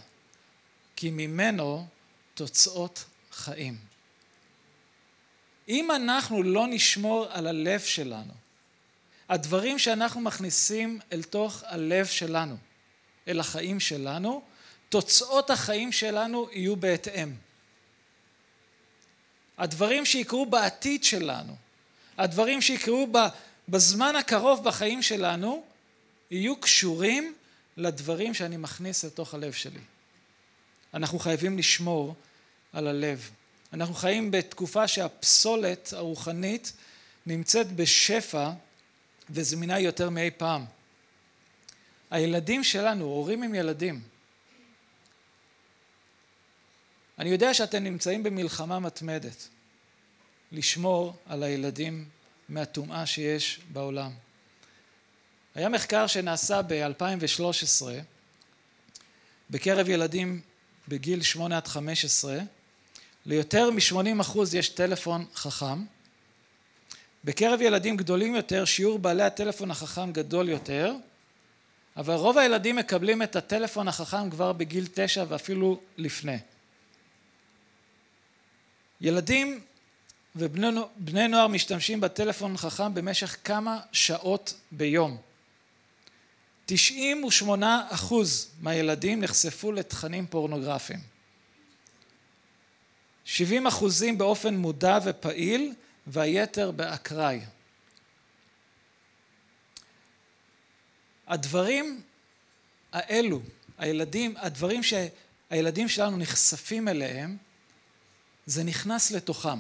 [0.97, 1.87] כי ממנו
[2.35, 3.77] תוצאות חיים.
[5.69, 8.33] אם אנחנו לא נשמור על הלב שלנו,
[9.29, 12.57] הדברים שאנחנו מכניסים אל תוך הלב שלנו,
[13.29, 14.43] אל החיים שלנו,
[14.89, 17.35] תוצאות החיים שלנו יהיו בהתאם.
[19.59, 21.57] הדברים שיקרו בעתיד שלנו,
[22.19, 23.09] הדברים שיקרו
[23.69, 25.65] בזמן הקרוב בחיים שלנו,
[26.31, 27.35] יהיו קשורים
[27.77, 29.81] לדברים שאני מכניס לתוך הלב שלי.
[30.95, 32.15] אנחנו חייבים לשמור
[32.73, 33.31] על הלב.
[33.73, 36.73] אנחנו חיים בתקופה שהפסולת הרוחנית
[37.27, 38.51] נמצאת בשפע
[39.31, 40.65] וזמינה יותר מאי פעם.
[42.11, 44.01] הילדים שלנו, הורים עם ילדים.
[47.19, 49.49] אני יודע שאתם נמצאים במלחמה מתמדת
[50.53, 52.05] לשמור על הילדים
[52.49, 54.11] מהטומאה שיש בעולם.
[55.55, 57.87] היה מחקר שנעשה ב-2013
[59.51, 60.41] בקרב ילדים
[60.89, 62.39] בגיל 8 עד 15,
[63.27, 65.85] ליותר מ-80% יש טלפון חכם.
[67.25, 70.93] בקרב ילדים גדולים יותר, שיעור בעלי הטלפון החכם גדול יותר,
[71.97, 76.39] אבל רוב הילדים מקבלים את הטלפון החכם כבר בגיל תשע ואפילו לפני.
[79.01, 79.61] ילדים
[80.37, 85.17] ובני נוער משתמשים בטלפון חכם במשך כמה שעות ביום.
[86.67, 91.01] 98 אחוז מהילדים נחשפו לתכנים פורנוגרפיים.
[93.25, 95.75] 70 אחוזים באופן מודע ופעיל
[96.07, 97.41] והיתר באקראי.
[101.27, 102.03] הדברים
[102.93, 103.41] האלו,
[103.79, 107.37] הילדים, הדברים שהילדים שלנו נחשפים אליהם,
[108.47, 109.59] זה נכנס לתוכם.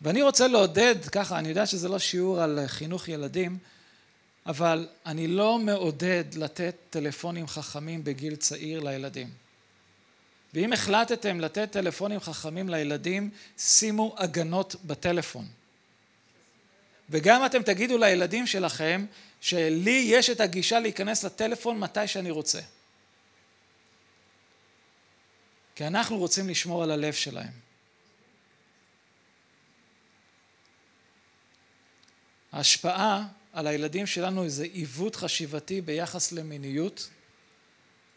[0.00, 3.58] ואני רוצה לעודד, ככה, אני יודע שזה לא שיעור על חינוך ילדים,
[4.46, 9.30] אבל אני לא מעודד לתת טלפונים חכמים בגיל צעיר לילדים.
[10.54, 15.46] ואם החלטתם לתת טלפונים חכמים לילדים, שימו הגנות בטלפון.
[17.10, 19.06] וגם אתם תגידו לילדים שלכם
[19.40, 22.60] שלי יש את הגישה להיכנס לטלפון מתי שאני רוצה.
[25.74, 27.67] כי אנחנו רוצים לשמור על הלב שלהם.
[32.52, 37.08] ההשפעה על הילדים שלנו זה עיוות חשיבתי ביחס למיניות,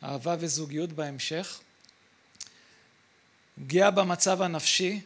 [0.04, 1.60] אהבה וזוגיות בהמשך,
[3.64, 5.02] פגיעה במצב הנפשי,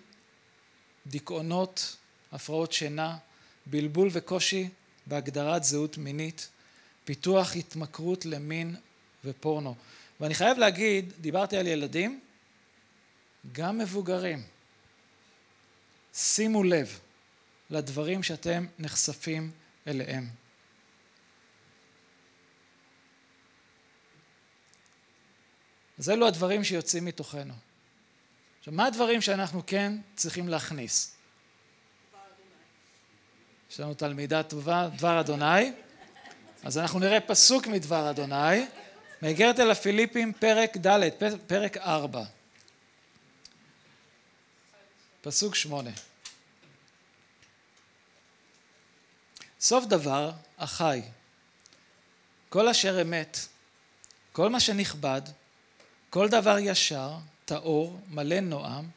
[1.07, 1.95] דיכאונות,
[2.31, 3.17] הפרעות שינה,
[3.65, 4.69] בלבול וקושי
[5.05, 6.49] בהגדרת זהות מינית,
[7.05, 8.75] פיתוח התמכרות למין
[9.25, 9.75] ופורנו.
[10.19, 12.19] ואני חייב להגיד, דיברתי על ילדים,
[13.51, 14.43] גם מבוגרים.
[16.13, 16.99] שימו לב
[17.69, 19.51] לדברים שאתם נחשפים
[19.87, 20.29] אליהם.
[25.99, 27.53] אז אלו הדברים שיוצאים מתוכנו.
[28.59, 31.15] עכשיו, מה הדברים שאנחנו כן צריכים להכניס?
[33.71, 35.71] יש לנו תלמידה טובה, דבר אדוני.
[36.63, 38.65] אז אנחנו נראה פסוק מדבר אדוני,
[39.21, 41.09] מאגרת אל הפיליפים, פרק ד',
[41.47, 42.23] פרק ארבע.
[45.21, 45.91] פסוק שמונה.
[49.59, 51.01] סוף דבר, אחי,
[52.49, 53.37] כל אשר אמת,
[54.31, 55.21] כל מה שנכבד,
[56.09, 58.89] כל דבר ישר, טהור, מלא נועם,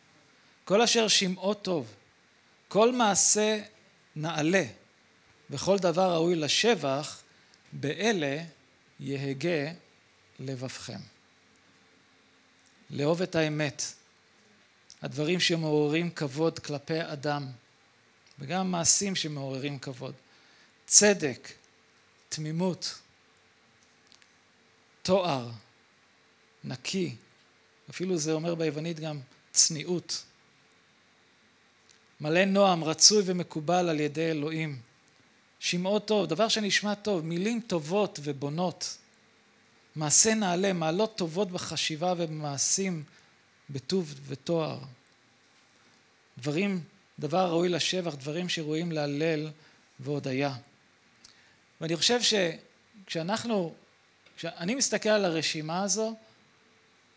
[0.65, 1.95] כל אשר שמעו טוב,
[2.69, 3.61] כל מעשה
[4.17, 4.65] נעלה,
[5.51, 7.23] וכל דבר ראוי לשבח,
[7.73, 8.45] באלה
[9.01, 9.73] יהגה
[10.39, 10.99] לבבכם.
[12.91, 13.83] לאהוב את האמת,
[15.03, 17.47] הדברים שמעוררים כבוד כלפי אדם,
[18.39, 20.15] וגם מעשים שמעוררים כבוד.
[20.89, 21.49] צדק,
[22.29, 22.99] תמימות,
[25.03, 25.51] תואר,
[26.65, 27.17] נקי,
[27.91, 29.21] אפילו זה אומר ביוונית גם
[29.53, 30.25] צניעות.
[32.21, 34.81] מלא נועם, רצוי ומקובל על ידי אלוהים.
[35.61, 38.99] שמעו טוב, דבר שנשמע טוב, מילים טובות ובונות.
[39.97, 43.05] מעשה נעלה, מעלות טובות בחשיבה ובמעשים,
[43.71, 44.79] בטוב ותואר.
[46.39, 46.81] דברים,
[47.19, 49.51] דבר ראוי לשבח, דברים שראויים להלל
[50.01, 50.57] והודיה.
[51.81, 53.75] ואני חושב שכשאנחנו,
[54.37, 56.15] כשאני מסתכל על הרשימה הזו,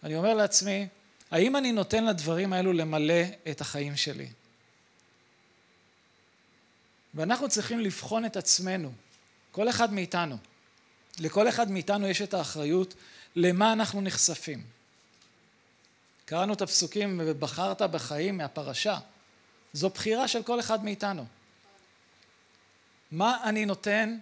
[0.03, 0.87] אני אומר לעצמי,
[1.31, 4.27] האם אני נותן לדברים האלו למלא את החיים שלי?
[7.13, 8.91] ואנחנו צריכים לבחון את עצמנו,
[9.51, 10.37] כל אחד מאיתנו.
[11.19, 12.93] לכל אחד מאיתנו יש את האחריות
[13.35, 14.63] למה אנחנו נחשפים.
[16.25, 18.97] קראנו את הפסוקים ובחרת בחיים מהפרשה.
[19.73, 21.25] זו בחירה של כל אחד מאיתנו.
[23.11, 24.17] מה אני נותן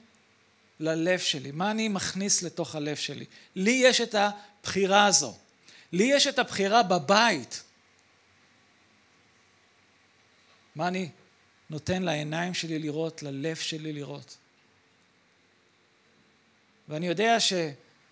[0.80, 1.52] ללב שלי?
[1.52, 3.26] מה אני מכניס לתוך הלב שלי?
[3.56, 5.38] לי יש את הבחירה הזו.
[5.92, 7.64] לי יש את הבחירה בבית.
[10.76, 11.10] מה אני
[11.70, 14.38] נותן לעיניים שלי לראות, ללב שלי לראות?
[16.88, 17.54] ואני יודע ש,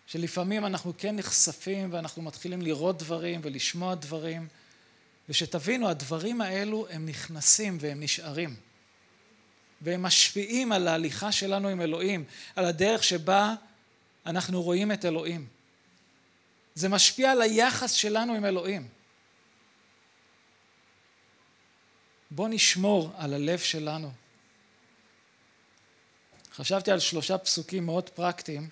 [0.07, 4.47] שלפעמים אנחנו כן נחשפים ואנחנו מתחילים לראות דברים ולשמוע דברים
[5.29, 8.55] ושתבינו, הדברים האלו הם נכנסים והם נשארים.
[9.81, 12.23] והם משפיעים על ההליכה שלנו עם אלוהים,
[12.55, 13.55] על הדרך שבה
[14.25, 15.47] אנחנו רואים את אלוהים.
[16.75, 18.87] זה משפיע על היחס שלנו עם אלוהים.
[22.31, 24.11] בוא נשמור על הלב שלנו.
[26.53, 28.69] חשבתי על שלושה פסוקים מאוד פרקטיים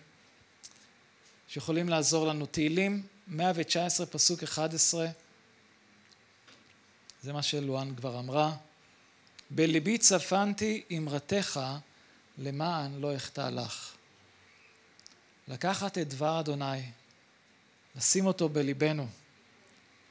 [1.47, 2.45] שיכולים לעזור לנו.
[2.45, 5.07] תהילים 119 פסוק 11
[7.21, 8.55] זה מה שלואן כבר אמרה.
[9.55, 11.59] בליבי צפנתי אמרתך
[12.37, 13.93] למען לא אחטא לך.
[15.47, 16.81] לקחת את דבר אדוני,
[17.95, 19.07] לשים אותו בליבנו,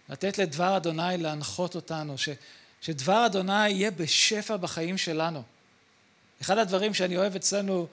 [0.08, 2.28] לתת לדבר אדוני להנחות אותנו, ש,
[2.80, 5.42] שדבר אדוני יהיה בשפע בחיים שלנו.
[6.42, 7.86] אחד הדברים שאני אוהב אצלנו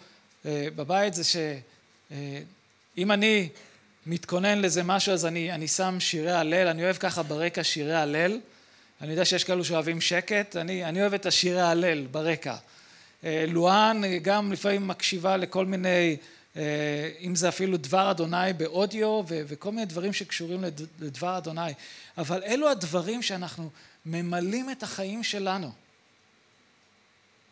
[0.46, 3.50] אה, בבית זה שאם אה, אני
[4.06, 8.40] מתכונן לזה משהו אז אני, אני שם שירי הלל, אני אוהב ככה ברקע שירי הלל,
[9.02, 12.56] אני יודע שיש כאלו שאוהבים שקט, אני, אני אוהב את השירי הלל ברקע.
[13.24, 16.18] אה, לואן גם לפעמים מקשיבה לכל מיני,
[16.58, 20.64] אה, אם זה אפילו דבר אדוני באודיו וכל מיני דברים שקשורים
[21.00, 21.74] לדבר אדוני,
[22.18, 23.70] אבל אלו הדברים שאנחנו
[24.06, 25.72] ממלאים את החיים שלנו.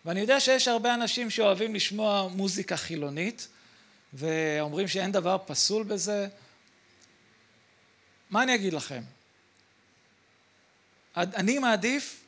[0.06, 3.48] ואני יודע שיש הרבה אנשים שאוהבים לשמוע מוזיקה חילונית
[4.14, 6.28] ואומרים שאין דבר פסול בזה.
[8.30, 9.02] מה אני אגיד לכם?
[11.18, 12.22] אני מעדיף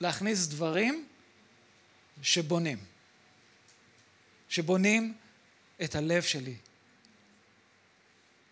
[0.00, 1.06] להכניס דברים
[2.22, 2.78] שבונים,
[4.48, 5.14] שבונים
[5.84, 6.54] את הלב שלי.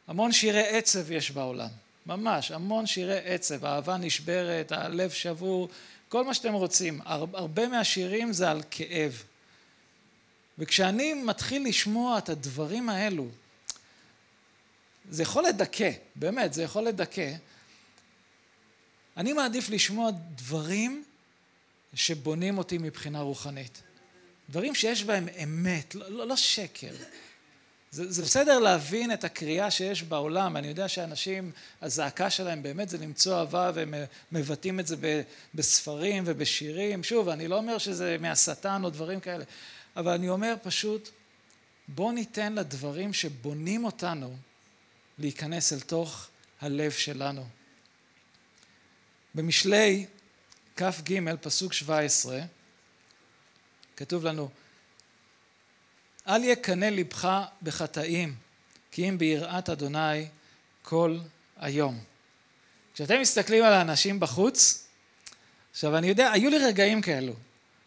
[0.07, 1.69] המון שירי עצב יש בעולם,
[2.07, 5.69] ממש, המון שירי עצב, האהבה נשברת, הלב שבור,
[6.09, 7.01] כל מה שאתם רוצים.
[7.05, 9.23] הרבה מהשירים זה על כאב.
[10.59, 13.29] וכשאני מתחיל לשמוע את הדברים האלו,
[15.11, 17.35] זה יכול לדכא, באמת, זה יכול לדכא.
[19.17, 21.05] אני מעדיף לשמוע דברים
[21.95, 23.83] שבונים אותי מבחינה רוחנית.
[24.51, 26.95] דברים שיש בהם אמת, לא, לא, לא שקר.
[27.91, 31.51] זה, זה בסדר להבין את הקריאה שיש בעולם, אני יודע שאנשים,
[31.83, 33.95] הזעקה שלהם באמת זה למצוא אהבה והם
[34.33, 34.97] מבטאים את זה
[35.55, 37.05] בספרים ובשירים.
[37.05, 39.45] שוב, אני לא אומר שזה מהשטן או דברים כאלה,
[39.97, 41.09] אבל אני אומר פשוט,
[41.89, 44.37] בוא ניתן לדברים שבונים אותנו
[45.19, 46.29] להיכנס אל תוך
[46.61, 47.47] הלב שלנו.
[49.35, 50.07] במשלי
[50.77, 52.41] כ"ג פסוק 17
[53.97, 54.49] כתוב לנו
[56.29, 58.35] אל יקנא לבך בחטאים
[58.91, 60.27] כי אם ביראת אדוני
[60.83, 61.19] כל
[61.57, 62.01] היום.
[62.95, 64.87] כשאתם מסתכלים על האנשים בחוץ,
[65.73, 67.33] עכשיו אני יודע, היו לי רגעים כאלו,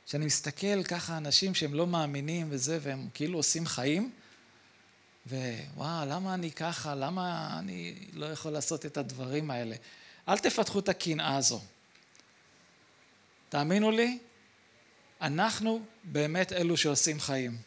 [0.05, 4.11] שאני מסתכל ככה אנשים שהם לא מאמינים וזה, והם כאילו עושים חיים,
[5.27, 9.75] ווואו, למה אני ככה, למה אני לא יכול לעשות את הדברים האלה?
[10.29, 11.61] אל תפתחו את הקנאה הזו.
[13.49, 14.19] תאמינו לי,
[15.21, 17.57] אנחנו באמת אלו שעושים חיים.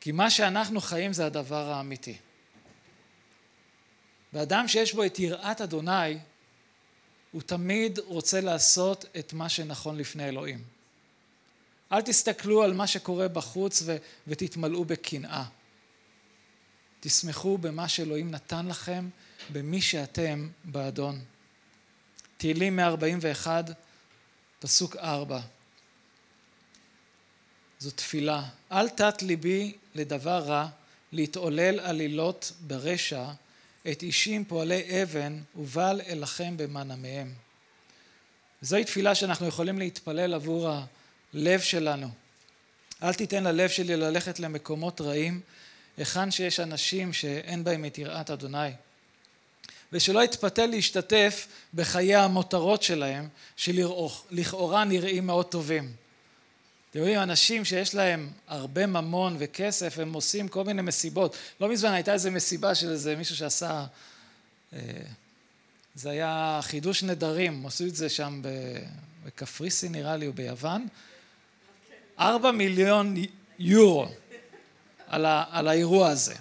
[0.00, 2.16] כי מה שאנחנו חיים זה הדבר האמיתי.
[4.32, 6.18] ואדם שיש בו את יראת אדוני,
[7.32, 10.64] הוא תמיד רוצה לעשות את מה שנכון לפני אלוהים.
[11.92, 15.44] אל תסתכלו על מה שקורה בחוץ ו- ותתמלאו בקנאה.
[17.00, 19.08] תשמחו במה שאלוהים נתן לכם,
[19.52, 21.20] במי שאתם באדון.
[22.36, 23.64] תהילים 141,
[24.58, 25.40] פסוק 4.
[27.78, 28.42] זו תפילה.
[28.72, 30.68] אל תת ליבי לדבר רע,
[31.12, 33.24] להתעולל עלילות ברשע,
[33.90, 37.32] את אישים פועלי אבן, ובל אלחם במנעמיהם.
[38.62, 40.70] זוהי תפילה שאנחנו יכולים להתפלל עבור
[41.34, 42.08] הלב שלנו.
[43.02, 45.40] אל תיתן ללב שלי ללכת למקומות רעים,
[45.96, 48.70] היכן שיש אנשים שאין בהם את יראת אדוני.
[49.92, 55.92] ושלא יתפתה להשתתף בחיי המותרות שלהם, שלכאורה נראים מאוד טובים.
[56.90, 61.36] אתם יודעים, אנשים שיש להם הרבה ממון וכסף, הם עושים כל מיני מסיבות.
[61.60, 63.84] לא מזמן הייתה איזו מסיבה של איזה מישהו שעשה,
[64.72, 64.78] אה,
[65.94, 68.42] זה היה חידוש נדרים, עשו את זה שם
[69.24, 70.86] בקפריסי נראה לי, או ביוון.
[72.18, 73.14] ארבע מיליון
[73.58, 74.06] יורו
[75.06, 76.34] על, ה, על האירוע הזה.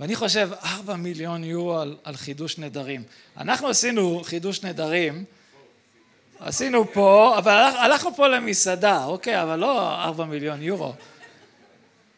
[0.00, 3.02] ואני חושב, ארבע מיליון יורו על, על חידוש נדרים.
[3.36, 5.24] אנחנו עשינו חידוש נדרים,
[6.40, 10.94] עשינו פה, אבל הלכנו פה למסעדה, אוקיי, אבל לא ארבע מיליון יורו.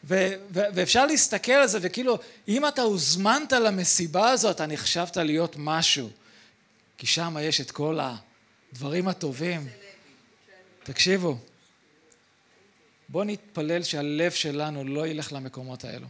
[0.03, 2.17] ו- ו- ואפשר להסתכל על זה, וכאילו,
[2.47, 6.09] אם אתה הוזמנת למסיבה הזאת, אתה נחשבת להיות משהו.
[6.97, 7.99] כי שם יש את כל
[8.71, 9.67] הדברים הטובים.
[10.83, 11.37] תקשיבו,
[13.09, 16.07] בואו נתפלל שהלב שלנו לא ילך למקומות האלו.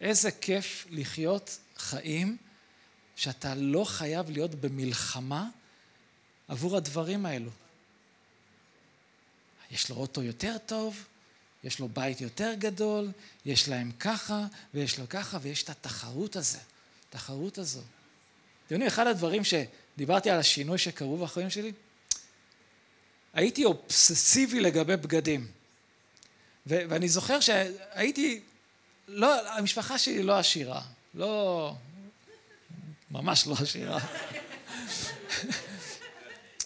[0.00, 2.36] איזה כיף לחיות חיים
[3.16, 5.48] שאתה לא חייב להיות במלחמה
[6.48, 7.50] עבור הדברים האלו.
[9.70, 11.04] יש לו אוטו יותר טוב,
[11.64, 13.10] יש לו בית יותר גדול,
[13.44, 16.58] יש להם ככה ויש לו ככה ויש את התחרות הזה,
[17.08, 17.80] התחרות הזו.
[18.66, 21.72] אתם יודעים, אחד הדברים שדיברתי על השינוי שקרו בחיים שלי,
[23.34, 25.46] הייתי אובססיבי לגבי בגדים.
[26.66, 28.40] ואני זוכר שהייתי,
[29.08, 30.80] לא, המשפחה שלי לא עשירה,
[31.14, 31.74] לא,
[33.10, 33.98] ממש לא עשירה.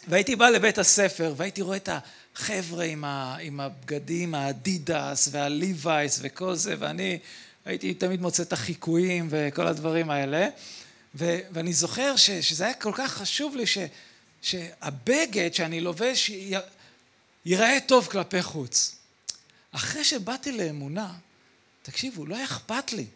[0.08, 1.88] והייתי בא לבית הספר והייתי רואה את
[2.36, 7.18] החבר'ה עם, ה, עם הבגדים, האדידס והליווייס וכל זה, ואני
[7.64, 10.48] הייתי תמיד מוצא את החיקויים וכל הדברים האלה.
[11.14, 13.78] ו, ואני זוכר ש, שזה היה כל כך חשוב לי ש,
[14.42, 16.54] שהבגד שאני לובש י,
[17.44, 18.96] ייראה טוב כלפי חוץ.
[19.72, 21.12] אחרי שבאתי לאמונה,
[21.82, 23.06] תקשיבו, לא היה אכפת לי.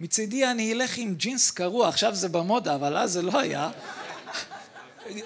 [0.00, 3.70] מצידי אני אלך עם ג'ינס קרוע, עכשיו זה במודה, אבל אז זה לא היה.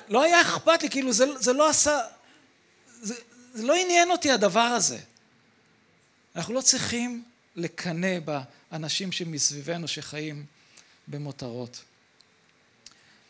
[0.09, 2.01] לא היה אכפת לי, כאילו זה, זה לא עשה...
[3.03, 3.15] זה,
[3.55, 4.99] זה לא עניין אותי הדבר הזה.
[6.37, 7.25] אנחנו לא צריכים
[7.57, 8.19] לקנא
[8.71, 10.47] באנשים שמסביבנו שחיים
[11.09, 11.85] במותרות.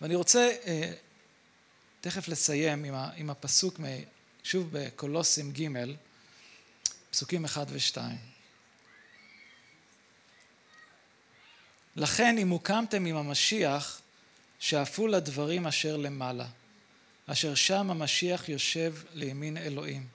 [0.01, 0.93] ואני רוצה אה,
[2.01, 3.81] תכף לסיים עם, ה, עם הפסוק,
[4.43, 5.69] שוב בקולוסים ג',
[7.11, 8.38] פסוקים אחד ושתיים.
[11.99, 14.01] לכן אם הוקמתם עם המשיח,
[14.59, 16.47] שאפו לדברים אשר למעלה,
[17.27, 20.07] אשר שם המשיח יושב לימין אלוהים.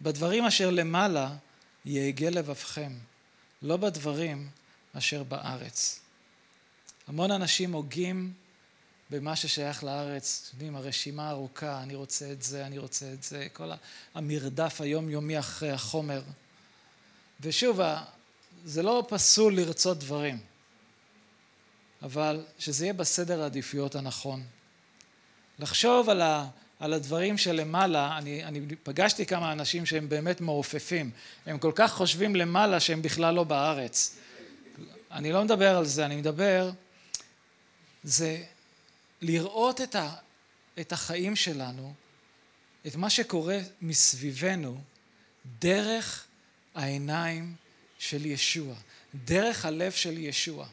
[0.00, 1.34] בדברים אשר למעלה
[1.84, 2.92] יהגה לבבכם,
[3.62, 4.48] לא בדברים
[4.92, 6.00] אשר בארץ.
[7.08, 8.32] המון אנשים הוגים
[9.10, 13.46] במה ששייך לארץ, אתם יודעים, הרשימה ארוכה, אני רוצה את זה, אני רוצה את זה,
[13.52, 13.70] כל
[14.14, 16.22] המרדף היומיומי אחרי החומר.
[17.40, 17.80] ושוב,
[18.64, 20.53] זה לא פסול לרצות דברים.
[22.04, 24.42] אבל שזה יהיה בסדר העדיפויות הנכון.
[25.58, 26.48] לחשוב על, ה,
[26.80, 31.10] על הדברים שלמעלה, אני, אני פגשתי כמה אנשים שהם באמת מעופפים,
[31.46, 34.16] הם כל כך חושבים למעלה שהם בכלל לא בארץ.
[35.10, 36.70] אני לא מדבר על זה, אני מדבר,
[38.04, 38.42] זה
[39.22, 40.14] לראות את, ה,
[40.80, 41.94] את החיים שלנו,
[42.86, 44.80] את מה שקורה מסביבנו,
[45.58, 46.24] דרך
[46.74, 47.54] העיניים
[47.98, 48.74] של ישוע,
[49.24, 50.66] דרך הלב של ישוע.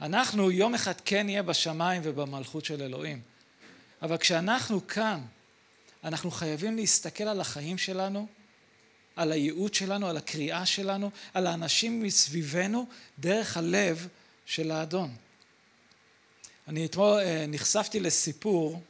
[0.00, 3.20] אנחנו יום אחד כן נהיה בשמיים ובמלכות של אלוהים.
[4.02, 5.20] אבל כשאנחנו כאן,
[6.04, 8.26] אנחנו חייבים להסתכל על החיים שלנו,
[9.16, 12.86] על הייעוד שלנו, על הקריאה שלנו, על האנשים מסביבנו,
[13.18, 14.08] דרך הלב
[14.46, 15.14] של האדון.
[16.68, 18.82] אני אתמול אה, נחשפתי לסיפור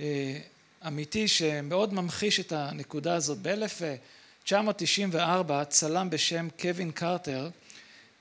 [0.00, 0.38] אה,
[0.86, 3.38] אמיתי שמאוד ממחיש את הנקודה הזאת.
[3.42, 7.50] ב-1994 צלם בשם קווין קרטר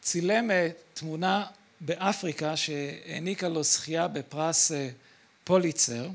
[0.02, 1.46] צילם אה, תמונה
[1.82, 4.90] באפריקה שהעניקה לו זכייה בפרס אה,
[5.44, 6.10] פוליצר.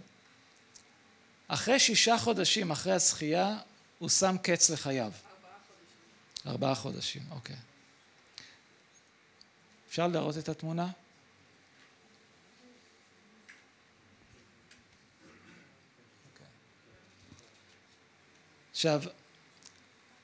[1.48, 3.58] אחרי שישה חודשים אחרי הזכייה
[3.98, 5.12] הוא שם קץ לחייו.
[5.12, 5.14] ארבעה
[5.54, 6.46] חודשים.
[6.46, 7.56] ארבעה חודשים, אוקיי.
[9.88, 10.88] אפשר להראות את התמונה?
[18.70, 19.02] עכשיו,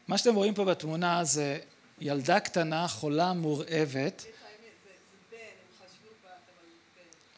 [0.09, 1.59] מה שאתם רואים פה בתמונה זה
[2.01, 4.25] ילדה קטנה, חולה, מורעבת,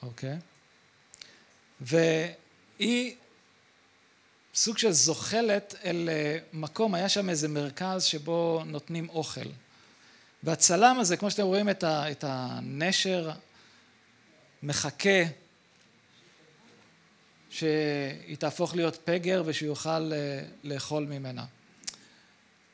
[0.04, 0.36] אוקיי?
[1.80, 3.16] והיא
[4.54, 9.48] סוג של זוחלת אל אה, מקום, היה שם איזה מרכז שבו נותנים אוכל.
[10.42, 13.30] והצלם הזה, כמו שאתם רואים את, ה, את הנשר,
[14.62, 15.22] מחכה
[17.50, 21.44] שהיא תהפוך להיות פגר ושהוא יוכל אה, לאכול ממנה.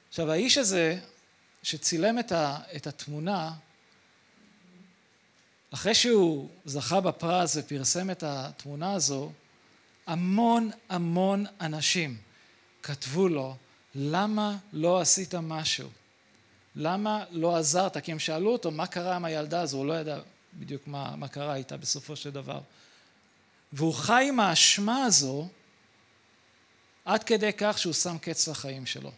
[0.08, 0.98] עכשיו האיש הזה
[1.62, 3.52] שצילם את, ה, את התמונה
[5.74, 9.32] אחרי שהוא זכה בפרס ופרסם את התמונה הזו,
[10.06, 12.16] המון המון אנשים
[12.82, 13.56] כתבו לו,
[13.94, 15.88] למה לא עשית משהו?
[16.76, 17.96] למה לא עזרת?
[17.96, 20.18] כי הם שאלו אותו מה קרה עם הילדה הזו, הוא לא ידע
[20.54, 22.60] בדיוק מה, מה קרה איתה בסופו של דבר.
[23.72, 25.48] והוא חי עם האשמה הזו
[27.04, 29.12] עד כדי כך שהוא שם קץ לחיים שלו.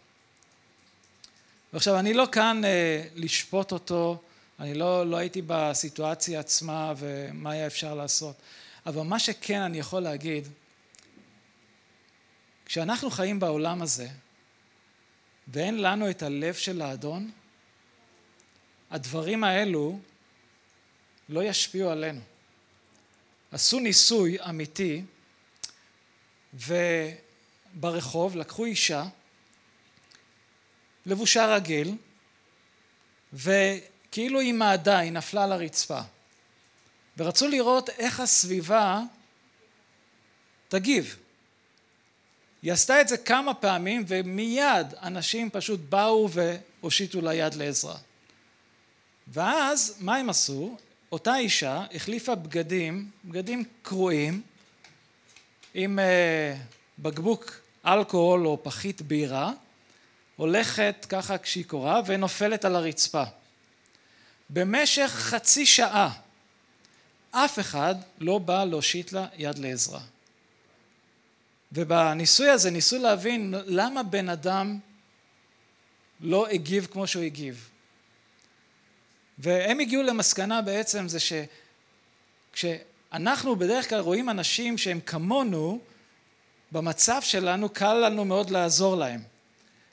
[1.73, 4.21] ועכשיו אני לא כאן אה, לשפוט אותו
[4.59, 8.35] אני לא, לא הייתי בסיטואציה עצמה ומה היה אפשר לעשות.
[8.85, 10.47] אבל מה שכן אני יכול להגיד,
[12.65, 14.07] כשאנחנו חיים בעולם הזה
[15.47, 17.31] ואין לנו את הלב של האדון,
[18.91, 19.99] הדברים האלו
[21.29, 22.21] לא ישפיעו עלינו.
[23.51, 25.03] עשו ניסוי אמיתי
[27.73, 29.05] וברחוב לקחו אישה
[31.05, 31.97] לבושה רגיל
[33.33, 33.51] ו...
[34.13, 35.99] כאילו היא מעדה, היא נפלה לרצפה.
[37.17, 39.01] ורצו לראות איך הסביבה
[40.67, 41.17] תגיב.
[42.61, 47.97] היא עשתה את זה כמה פעמים ומיד אנשים פשוט באו והושיטו לה יד לעזרה.
[49.27, 50.77] ואז מה הם עשו?
[51.11, 54.41] אותה אישה החליפה בגדים, בגדים קרועים
[55.73, 56.57] עם uh,
[56.99, 57.51] בקבוק
[57.85, 59.51] אלכוהול או פחית בירה
[60.35, 63.23] הולכת ככה כשהיא קורה ונופלת על הרצפה.
[64.49, 66.13] במשך חצי שעה
[67.31, 70.01] אף אחד לא בא להושיט לה יד לעזרה.
[71.71, 74.79] ובניסוי הזה ניסו להבין למה בן אדם
[76.21, 77.69] לא הגיב כמו שהוא הגיב.
[79.37, 81.19] והם הגיעו למסקנה בעצם זה
[82.53, 85.79] שכשאנחנו בדרך כלל רואים אנשים שהם כמונו,
[86.71, 89.21] במצב שלנו קל לנו מאוד לעזור להם.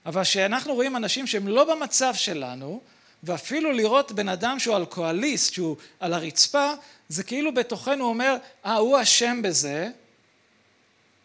[0.07, 2.81] אבל כשאנחנו רואים אנשים שהם לא במצב שלנו,
[3.23, 6.73] ואפילו לראות בן אדם שהוא אלכוהוליסט, שהוא על הרצפה,
[7.09, 9.89] זה כאילו בתוכנו אומר, אה, הוא אשם בזה,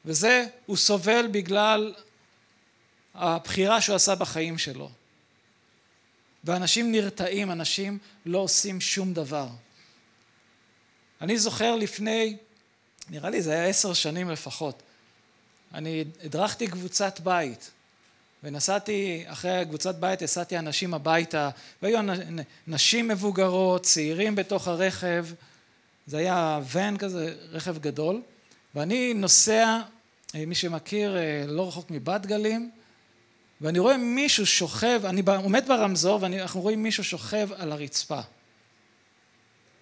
[0.06, 1.94] וזה, הוא סובל בגלל
[3.14, 4.90] הבחירה שהוא עשה בחיים שלו.
[6.44, 9.48] ואנשים נרתעים, אנשים לא עושים שום דבר.
[11.22, 12.38] אני זוכר לפני,
[13.10, 14.84] נראה לי זה היה עשר שנים לפחות,
[15.74, 17.72] אני הדרכתי קבוצת בית,
[18.46, 21.50] ונסעתי, אחרי קבוצת בית הסעתי אנשים הביתה,
[21.82, 22.00] והיו
[22.68, 25.26] נשים מבוגרות, צעירים בתוך הרכב,
[26.08, 28.22] זה היה ון כזה, רכב גדול,
[28.76, 29.80] ואני נוסע,
[30.36, 32.72] אה, מי שמכיר, אה, לא רחוק מבת גלים,
[33.62, 38.20] ואני רואה מישהו שוכב, אני עומד ברמזור ואנחנו רואים מישהו שוכב על הרצפה.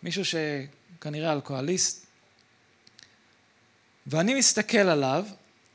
[0.03, 2.05] מישהו שכנראה אלכוהוליסט.
[4.07, 5.25] ואני מסתכל עליו,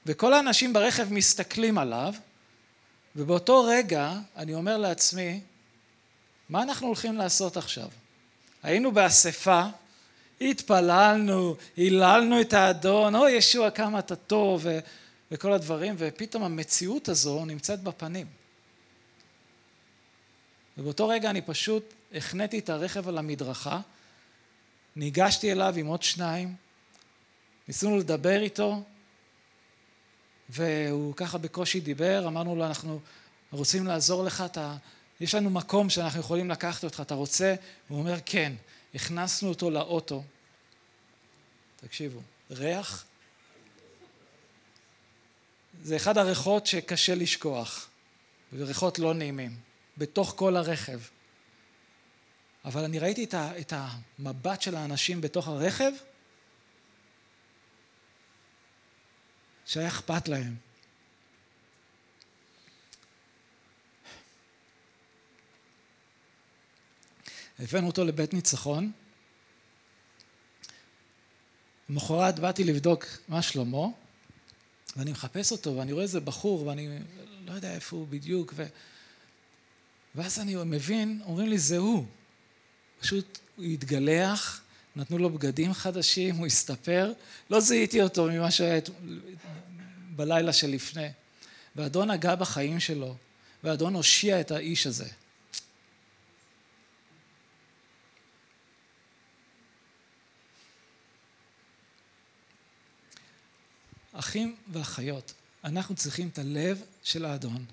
[0.07, 2.15] וכל האנשים ברכב מסתכלים עליו,
[3.17, 5.41] ובאותו רגע אני אומר לעצמי,
[6.49, 7.89] מה אנחנו הולכים לעשות עכשיו?
[8.63, 9.63] היינו באספה,
[10.41, 14.79] התפללנו, היללנו את האדון, אוי ישוע כמה אתה טוב, ו-
[15.31, 18.27] וכל הדברים, ופתאום המציאות הזו נמצאת בפנים.
[20.79, 23.81] ובאותו רגע אני פשוט החניתי את הרכב על המדרכה,
[24.97, 26.55] ניגשתי אליו עם עוד שניים,
[27.69, 28.83] ניסינו לדבר איתו,
[30.49, 33.01] והוא ככה בקושי דיבר, אמרנו לו אנחנו
[33.53, 34.77] רוצים לעזור לך, אתה,
[35.21, 37.55] יש לנו מקום שאנחנו יכולים לקחת אותך, אתה רוצה?
[37.89, 38.53] הוא אומר כן,
[38.95, 40.23] הכנסנו אותו לאוטו,
[41.81, 42.21] תקשיבו,
[42.51, 43.05] ריח
[45.83, 47.89] זה אחד הריחות שקשה לשכוח,
[48.53, 49.57] וריחות לא נעימים,
[49.99, 51.01] בתוך כל הרכב.
[52.65, 55.91] אבל אני ראיתי את, את המבט של האנשים בתוך הרכב,
[59.69, 60.55] שהיה אכפת להם.
[67.59, 68.93] הבאנו אותו לבית ניצחון.
[71.89, 73.87] למחרת באתי לבדוק מה שלמה,
[74.97, 76.99] ואני מחפש אותו, ואני רואה איזה בחור, ואני
[77.47, 78.67] לא יודע איפה הוא בדיוק, ו...
[80.15, 82.07] ואז אני מבין, אומרים לי, זה הוא.
[83.01, 84.61] פשוט הוא התגלח,
[84.99, 87.13] נתנו לו בגדים חדשים, הוא הסתפר,
[87.51, 88.81] לא זיהיתי אותו ממה שהיה
[90.17, 91.09] בלילה שלפני.
[91.77, 93.17] ואדון נגע בחיים שלו,
[93.65, 95.09] ואדון הושיע את האיש הזה.
[104.13, 105.33] אחים ואחיות,
[105.65, 107.65] אנחנו צריכים את הלב של האדון.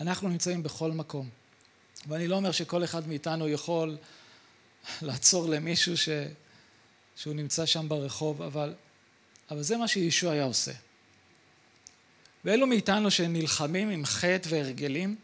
[0.00, 1.28] אנחנו נמצאים בכל מקום.
[2.06, 3.96] ואני לא אומר שכל אחד מאיתנו יכול
[5.02, 6.08] לעצור למישהו ש...
[7.16, 8.74] שהוא נמצא שם ברחוב, אבל,
[9.50, 10.72] אבל זה מה שישוע היה עושה.
[12.44, 15.16] ואלו מאיתנו שנלחמים עם חטא והרגלים,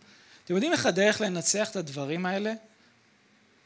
[0.45, 2.53] אתם יודעים איך הדרך לנצח את הדברים האלה?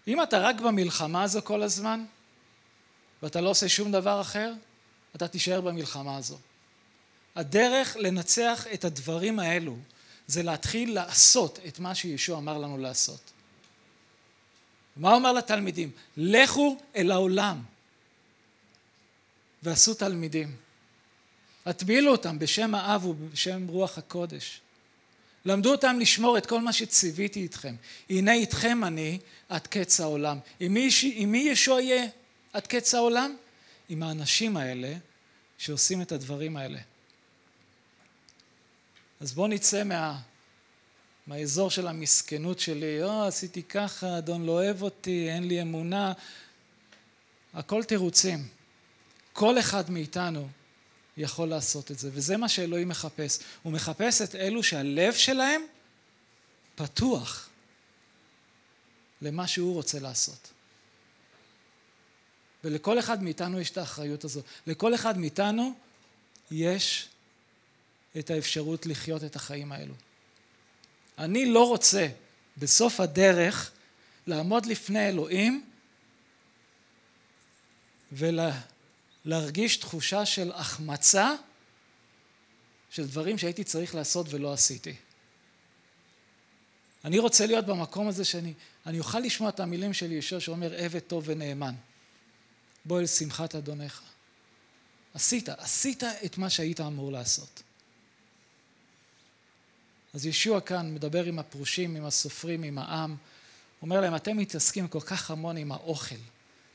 [0.08, 2.04] אם אתה רק במלחמה הזו כל הזמן,
[3.22, 4.52] ואתה לא עושה שום דבר אחר,
[5.16, 6.38] אתה תישאר במלחמה הזו.
[7.36, 9.76] הדרך לנצח את הדברים האלו
[10.28, 13.20] זה להתחיל לעשות את מה שישוע אמר לנו לעשות.
[14.96, 15.90] מה אומר לתלמידים?
[16.16, 17.62] לכו אל העולם
[19.62, 20.56] ועשו תלמידים.
[21.66, 24.60] הטבילו אותם בשם האב ובשם רוח הקודש.
[25.44, 27.74] למדו אותם לשמור את כל מה שציוויתי איתכם.
[28.10, 29.18] הנה איתכם אני
[29.48, 30.38] עד קץ העולם.
[30.60, 32.06] עם מי, עם מי ישוע יהיה?
[32.52, 33.36] עד קץ העולם
[33.88, 34.94] עם האנשים האלה
[35.58, 36.78] שעושים את הדברים האלה.
[39.20, 40.20] אז בואו נצא מה,
[41.26, 46.12] מהאזור של המסכנות שלי, או עשיתי ככה, אדון לא אוהב אותי, אין לי אמונה,
[47.54, 48.48] הכל תירוצים.
[49.32, 50.48] כל אחד מאיתנו
[51.16, 53.38] יכול לעשות את זה, וזה מה שאלוהים מחפש.
[53.62, 55.62] הוא מחפש את אלו שהלב שלהם
[56.74, 57.48] פתוח
[59.22, 60.48] למה שהוא רוצה לעשות.
[62.64, 64.40] ולכל אחד מאיתנו יש את האחריות הזו.
[64.66, 65.72] לכל אחד מאיתנו
[66.50, 67.08] יש
[68.18, 69.94] את האפשרות לחיות את החיים האלו.
[71.18, 72.08] אני לא רוצה
[72.56, 73.72] בסוף הדרך
[74.26, 75.64] לעמוד לפני אלוהים
[78.12, 81.34] ולהרגיש תחושה של החמצה
[82.90, 84.94] של דברים שהייתי צריך לעשות ולא עשיתי.
[87.04, 88.54] אני רוצה להיות במקום הזה שאני
[88.86, 91.74] אני אוכל לשמוע את המילים של ישוע שאומר עבד טוב ונאמן.
[92.84, 94.02] בוא אל שמחת אדונך.
[95.14, 97.62] עשית, עשית את מה שהיית אמור לעשות.
[100.14, 103.16] אז ישוע כאן מדבר עם הפרושים, עם הסופרים, עם העם,
[103.82, 106.16] אומר להם, אתם מתעסקים כל כך המון עם האוכל.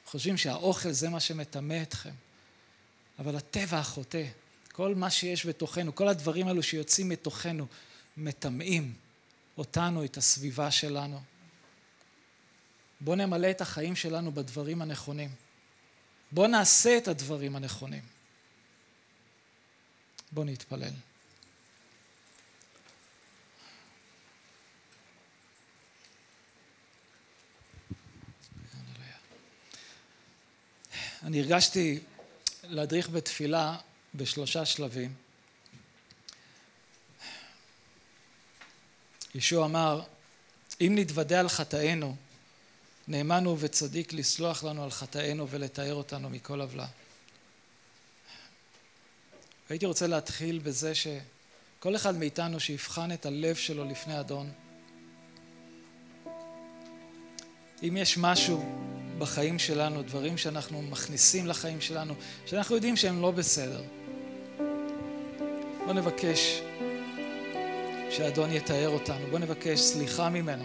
[0.06, 2.14] חושבים שהאוכל זה מה שמטמא אתכם.
[3.20, 4.24] אבל הטבע החוטא,
[4.72, 7.68] כל מה שיש בתוכנו, כל הדברים האלו שיוצאים מתוכנו,
[8.18, 8.94] מטמאים
[9.58, 11.22] אותנו, את הסביבה שלנו.
[13.02, 15.30] בואו נמלא את החיים שלנו בדברים הנכונים.
[16.32, 18.04] בואו נעשה את הדברים הנכונים.
[20.32, 20.94] בואו נתפלל.
[31.24, 32.00] אני הרגשתי
[32.64, 33.78] להדריך בתפילה
[34.16, 35.14] בשלושה שלבים.
[39.36, 40.02] ישוע אמר,
[40.82, 42.16] אם נתוודה על חטאינו,
[43.08, 46.88] נאמן הוא וצדיק לסלוח לנו על חטאינו ולתאר אותנו מכל עוולה.
[49.70, 54.52] והייתי רוצה להתחיל בזה שכל אחד מאיתנו שיבחן את הלב שלו לפני אדון.
[57.84, 62.14] אם יש משהו בחיים שלנו, דברים שאנחנו מכניסים לחיים שלנו,
[62.46, 63.82] שאנחנו יודעים שהם לא בסדר,
[65.86, 66.62] בוא נבקש
[68.10, 70.64] שאדון יתאר אותנו, בוא נבקש סליחה ממנו.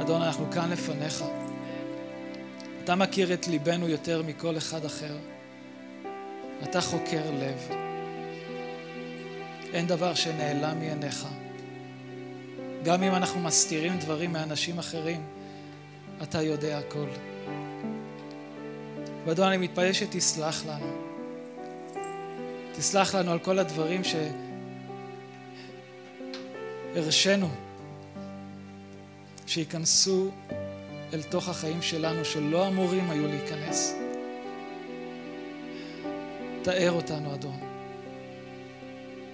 [0.00, 1.24] אדון, אנחנו כאן לפניך.
[2.84, 5.16] אתה מכיר את ליבנו יותר מכל אחד אחר.
[6.62, 7.68] אתה חוקר לב.
[9.72, 11.26] אין דבר שנעלם מעיניך.
[12.84, 15.22] גם אם אנחנו מסתירים דברים מאנשים אחרים,
[16.22, 17.06] אתה יודע הכל.
[19.26, 21.06] ואדון, אני מתפלל שתסלח לנו.
[22.72, 24.02] תסלח לנו על כל הדברים
[26.94, 27.48] שהרשינו
[29.46, 30.30] שייכנסו
[31.12, 33.94] אל תוך החיים שלנו שלא אמורים היו להיכנס.
[36.62, 37.60] תאר אותנו, אדון.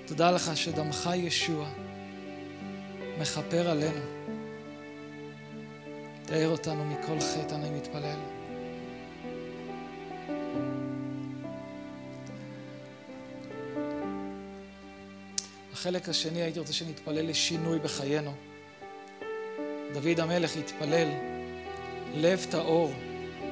[0.06, 1.68] תודה לך שדמך ישוע
[3.18, 4.00] מכפר עלינו.
[6.26, 8.18] תאר אותנו מכל חטא, אני מתפלל.
[15.72, 18.32] החלק השני, הייתי רוצה שנתפלל לשינוי בחיינו.
[19.92, 21.08] דוד המלך התפלל,
[22.14, 22.92] לב טהור,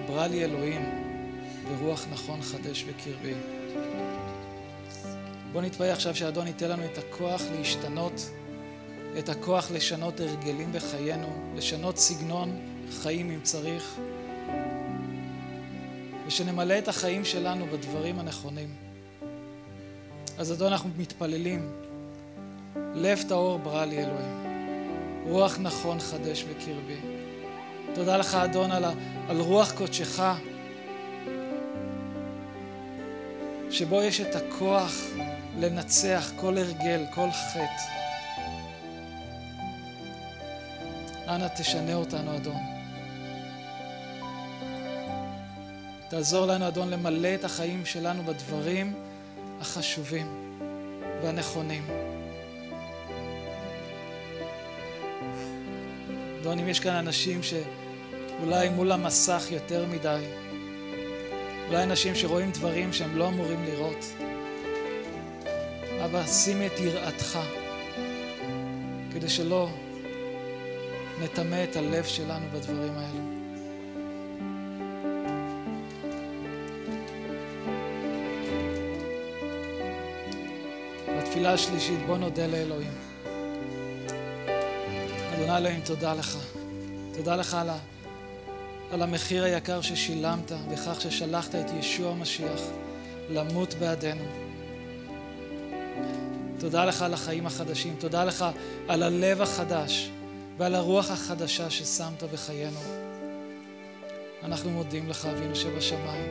[0.07, 0.83] ברא לי אלוהים,
[1.69, 3.35] ורוח נכון חדש בקרבי.
[5.53, 8.31] בואו נתפלל עכשיו שאדון ייתן לנו את הכוח להשתנות,
[9.19, 12.61] את הכוח לשנות הרגלים בחיינו, לשנות סגנון
[13.03, 13.97] חיים אם צריך,
[16.27, 18.69] ושנמלא את החיים שלנו בדברים הנכונים.
[20.39, 21.73] אז אדון, אנחנו מתפללים,
[22.95, 24.41] לב טהור ברא לי אלוהים.
[25.27, 27.01] רוח נכון חדש בקרבי.
[27.95, 28.93] תודה לך, אדון, על, ה,
[29.29, 30.23] על רוח קודשך,
[33.71, 34.93] שבו יש את הכוח
[35.59, 38.00] לנצח כל הרגל, כל חטא.
[41.31, 42.61] אנא תשנה אותנו, אדון.
[46.09, 48.95] תעזור לנו, אדון, למלא את החיים שלנו בדברים
[49.61, 50.59] החשובים
[51.23, 51.87] והנכונים.
[56.41, 60.25] אדון, אם יש כאן אנשים שאולי מול המסך יותר מדי,
[61.69, 64.05] אולי אנשים שרואים דברים שהם לא אמורים לראות.
[66.05, 67.39] אבא, שים את יראתך,
[69.13, 69.69] כדי שלא
[71.23, 73.21] נטמא את הלב שלנו בדברים האלו.
[81.19, 82.93] בתפילה השלישית בוא נודה לאלוהים.
[85.35, 86.37] אדוני אלוהים, תודה לך.
[87.15, 87.79] תודה לך על, ה,
[88.93, 92.61] על המחיר היקר ששילמת בכך ששלחת את ישוע המשיח
[93.31, 94.25] למות בעדנו.
[96.59, 98.45] תודה לך על החיים החדשים, תודה לך
[98.89, 100.11] על הלב החדש
[100.61, 102.81] ועל הרוח החדשה ששמת בחיינו.
[104.43, 106.29] אנחנו מודים לך, אבינו שבשמיים.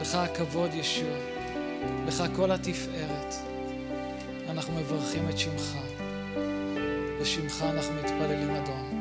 [0.00, 1.16] לך הכבוד, ישוע.
[2.06, 3.34] לך כל התפארת.
[4.48, 5.76] אנחנו מברכים את שמך.
[7.20, 8.99] בשמך אנחנו מתפללים, אדון.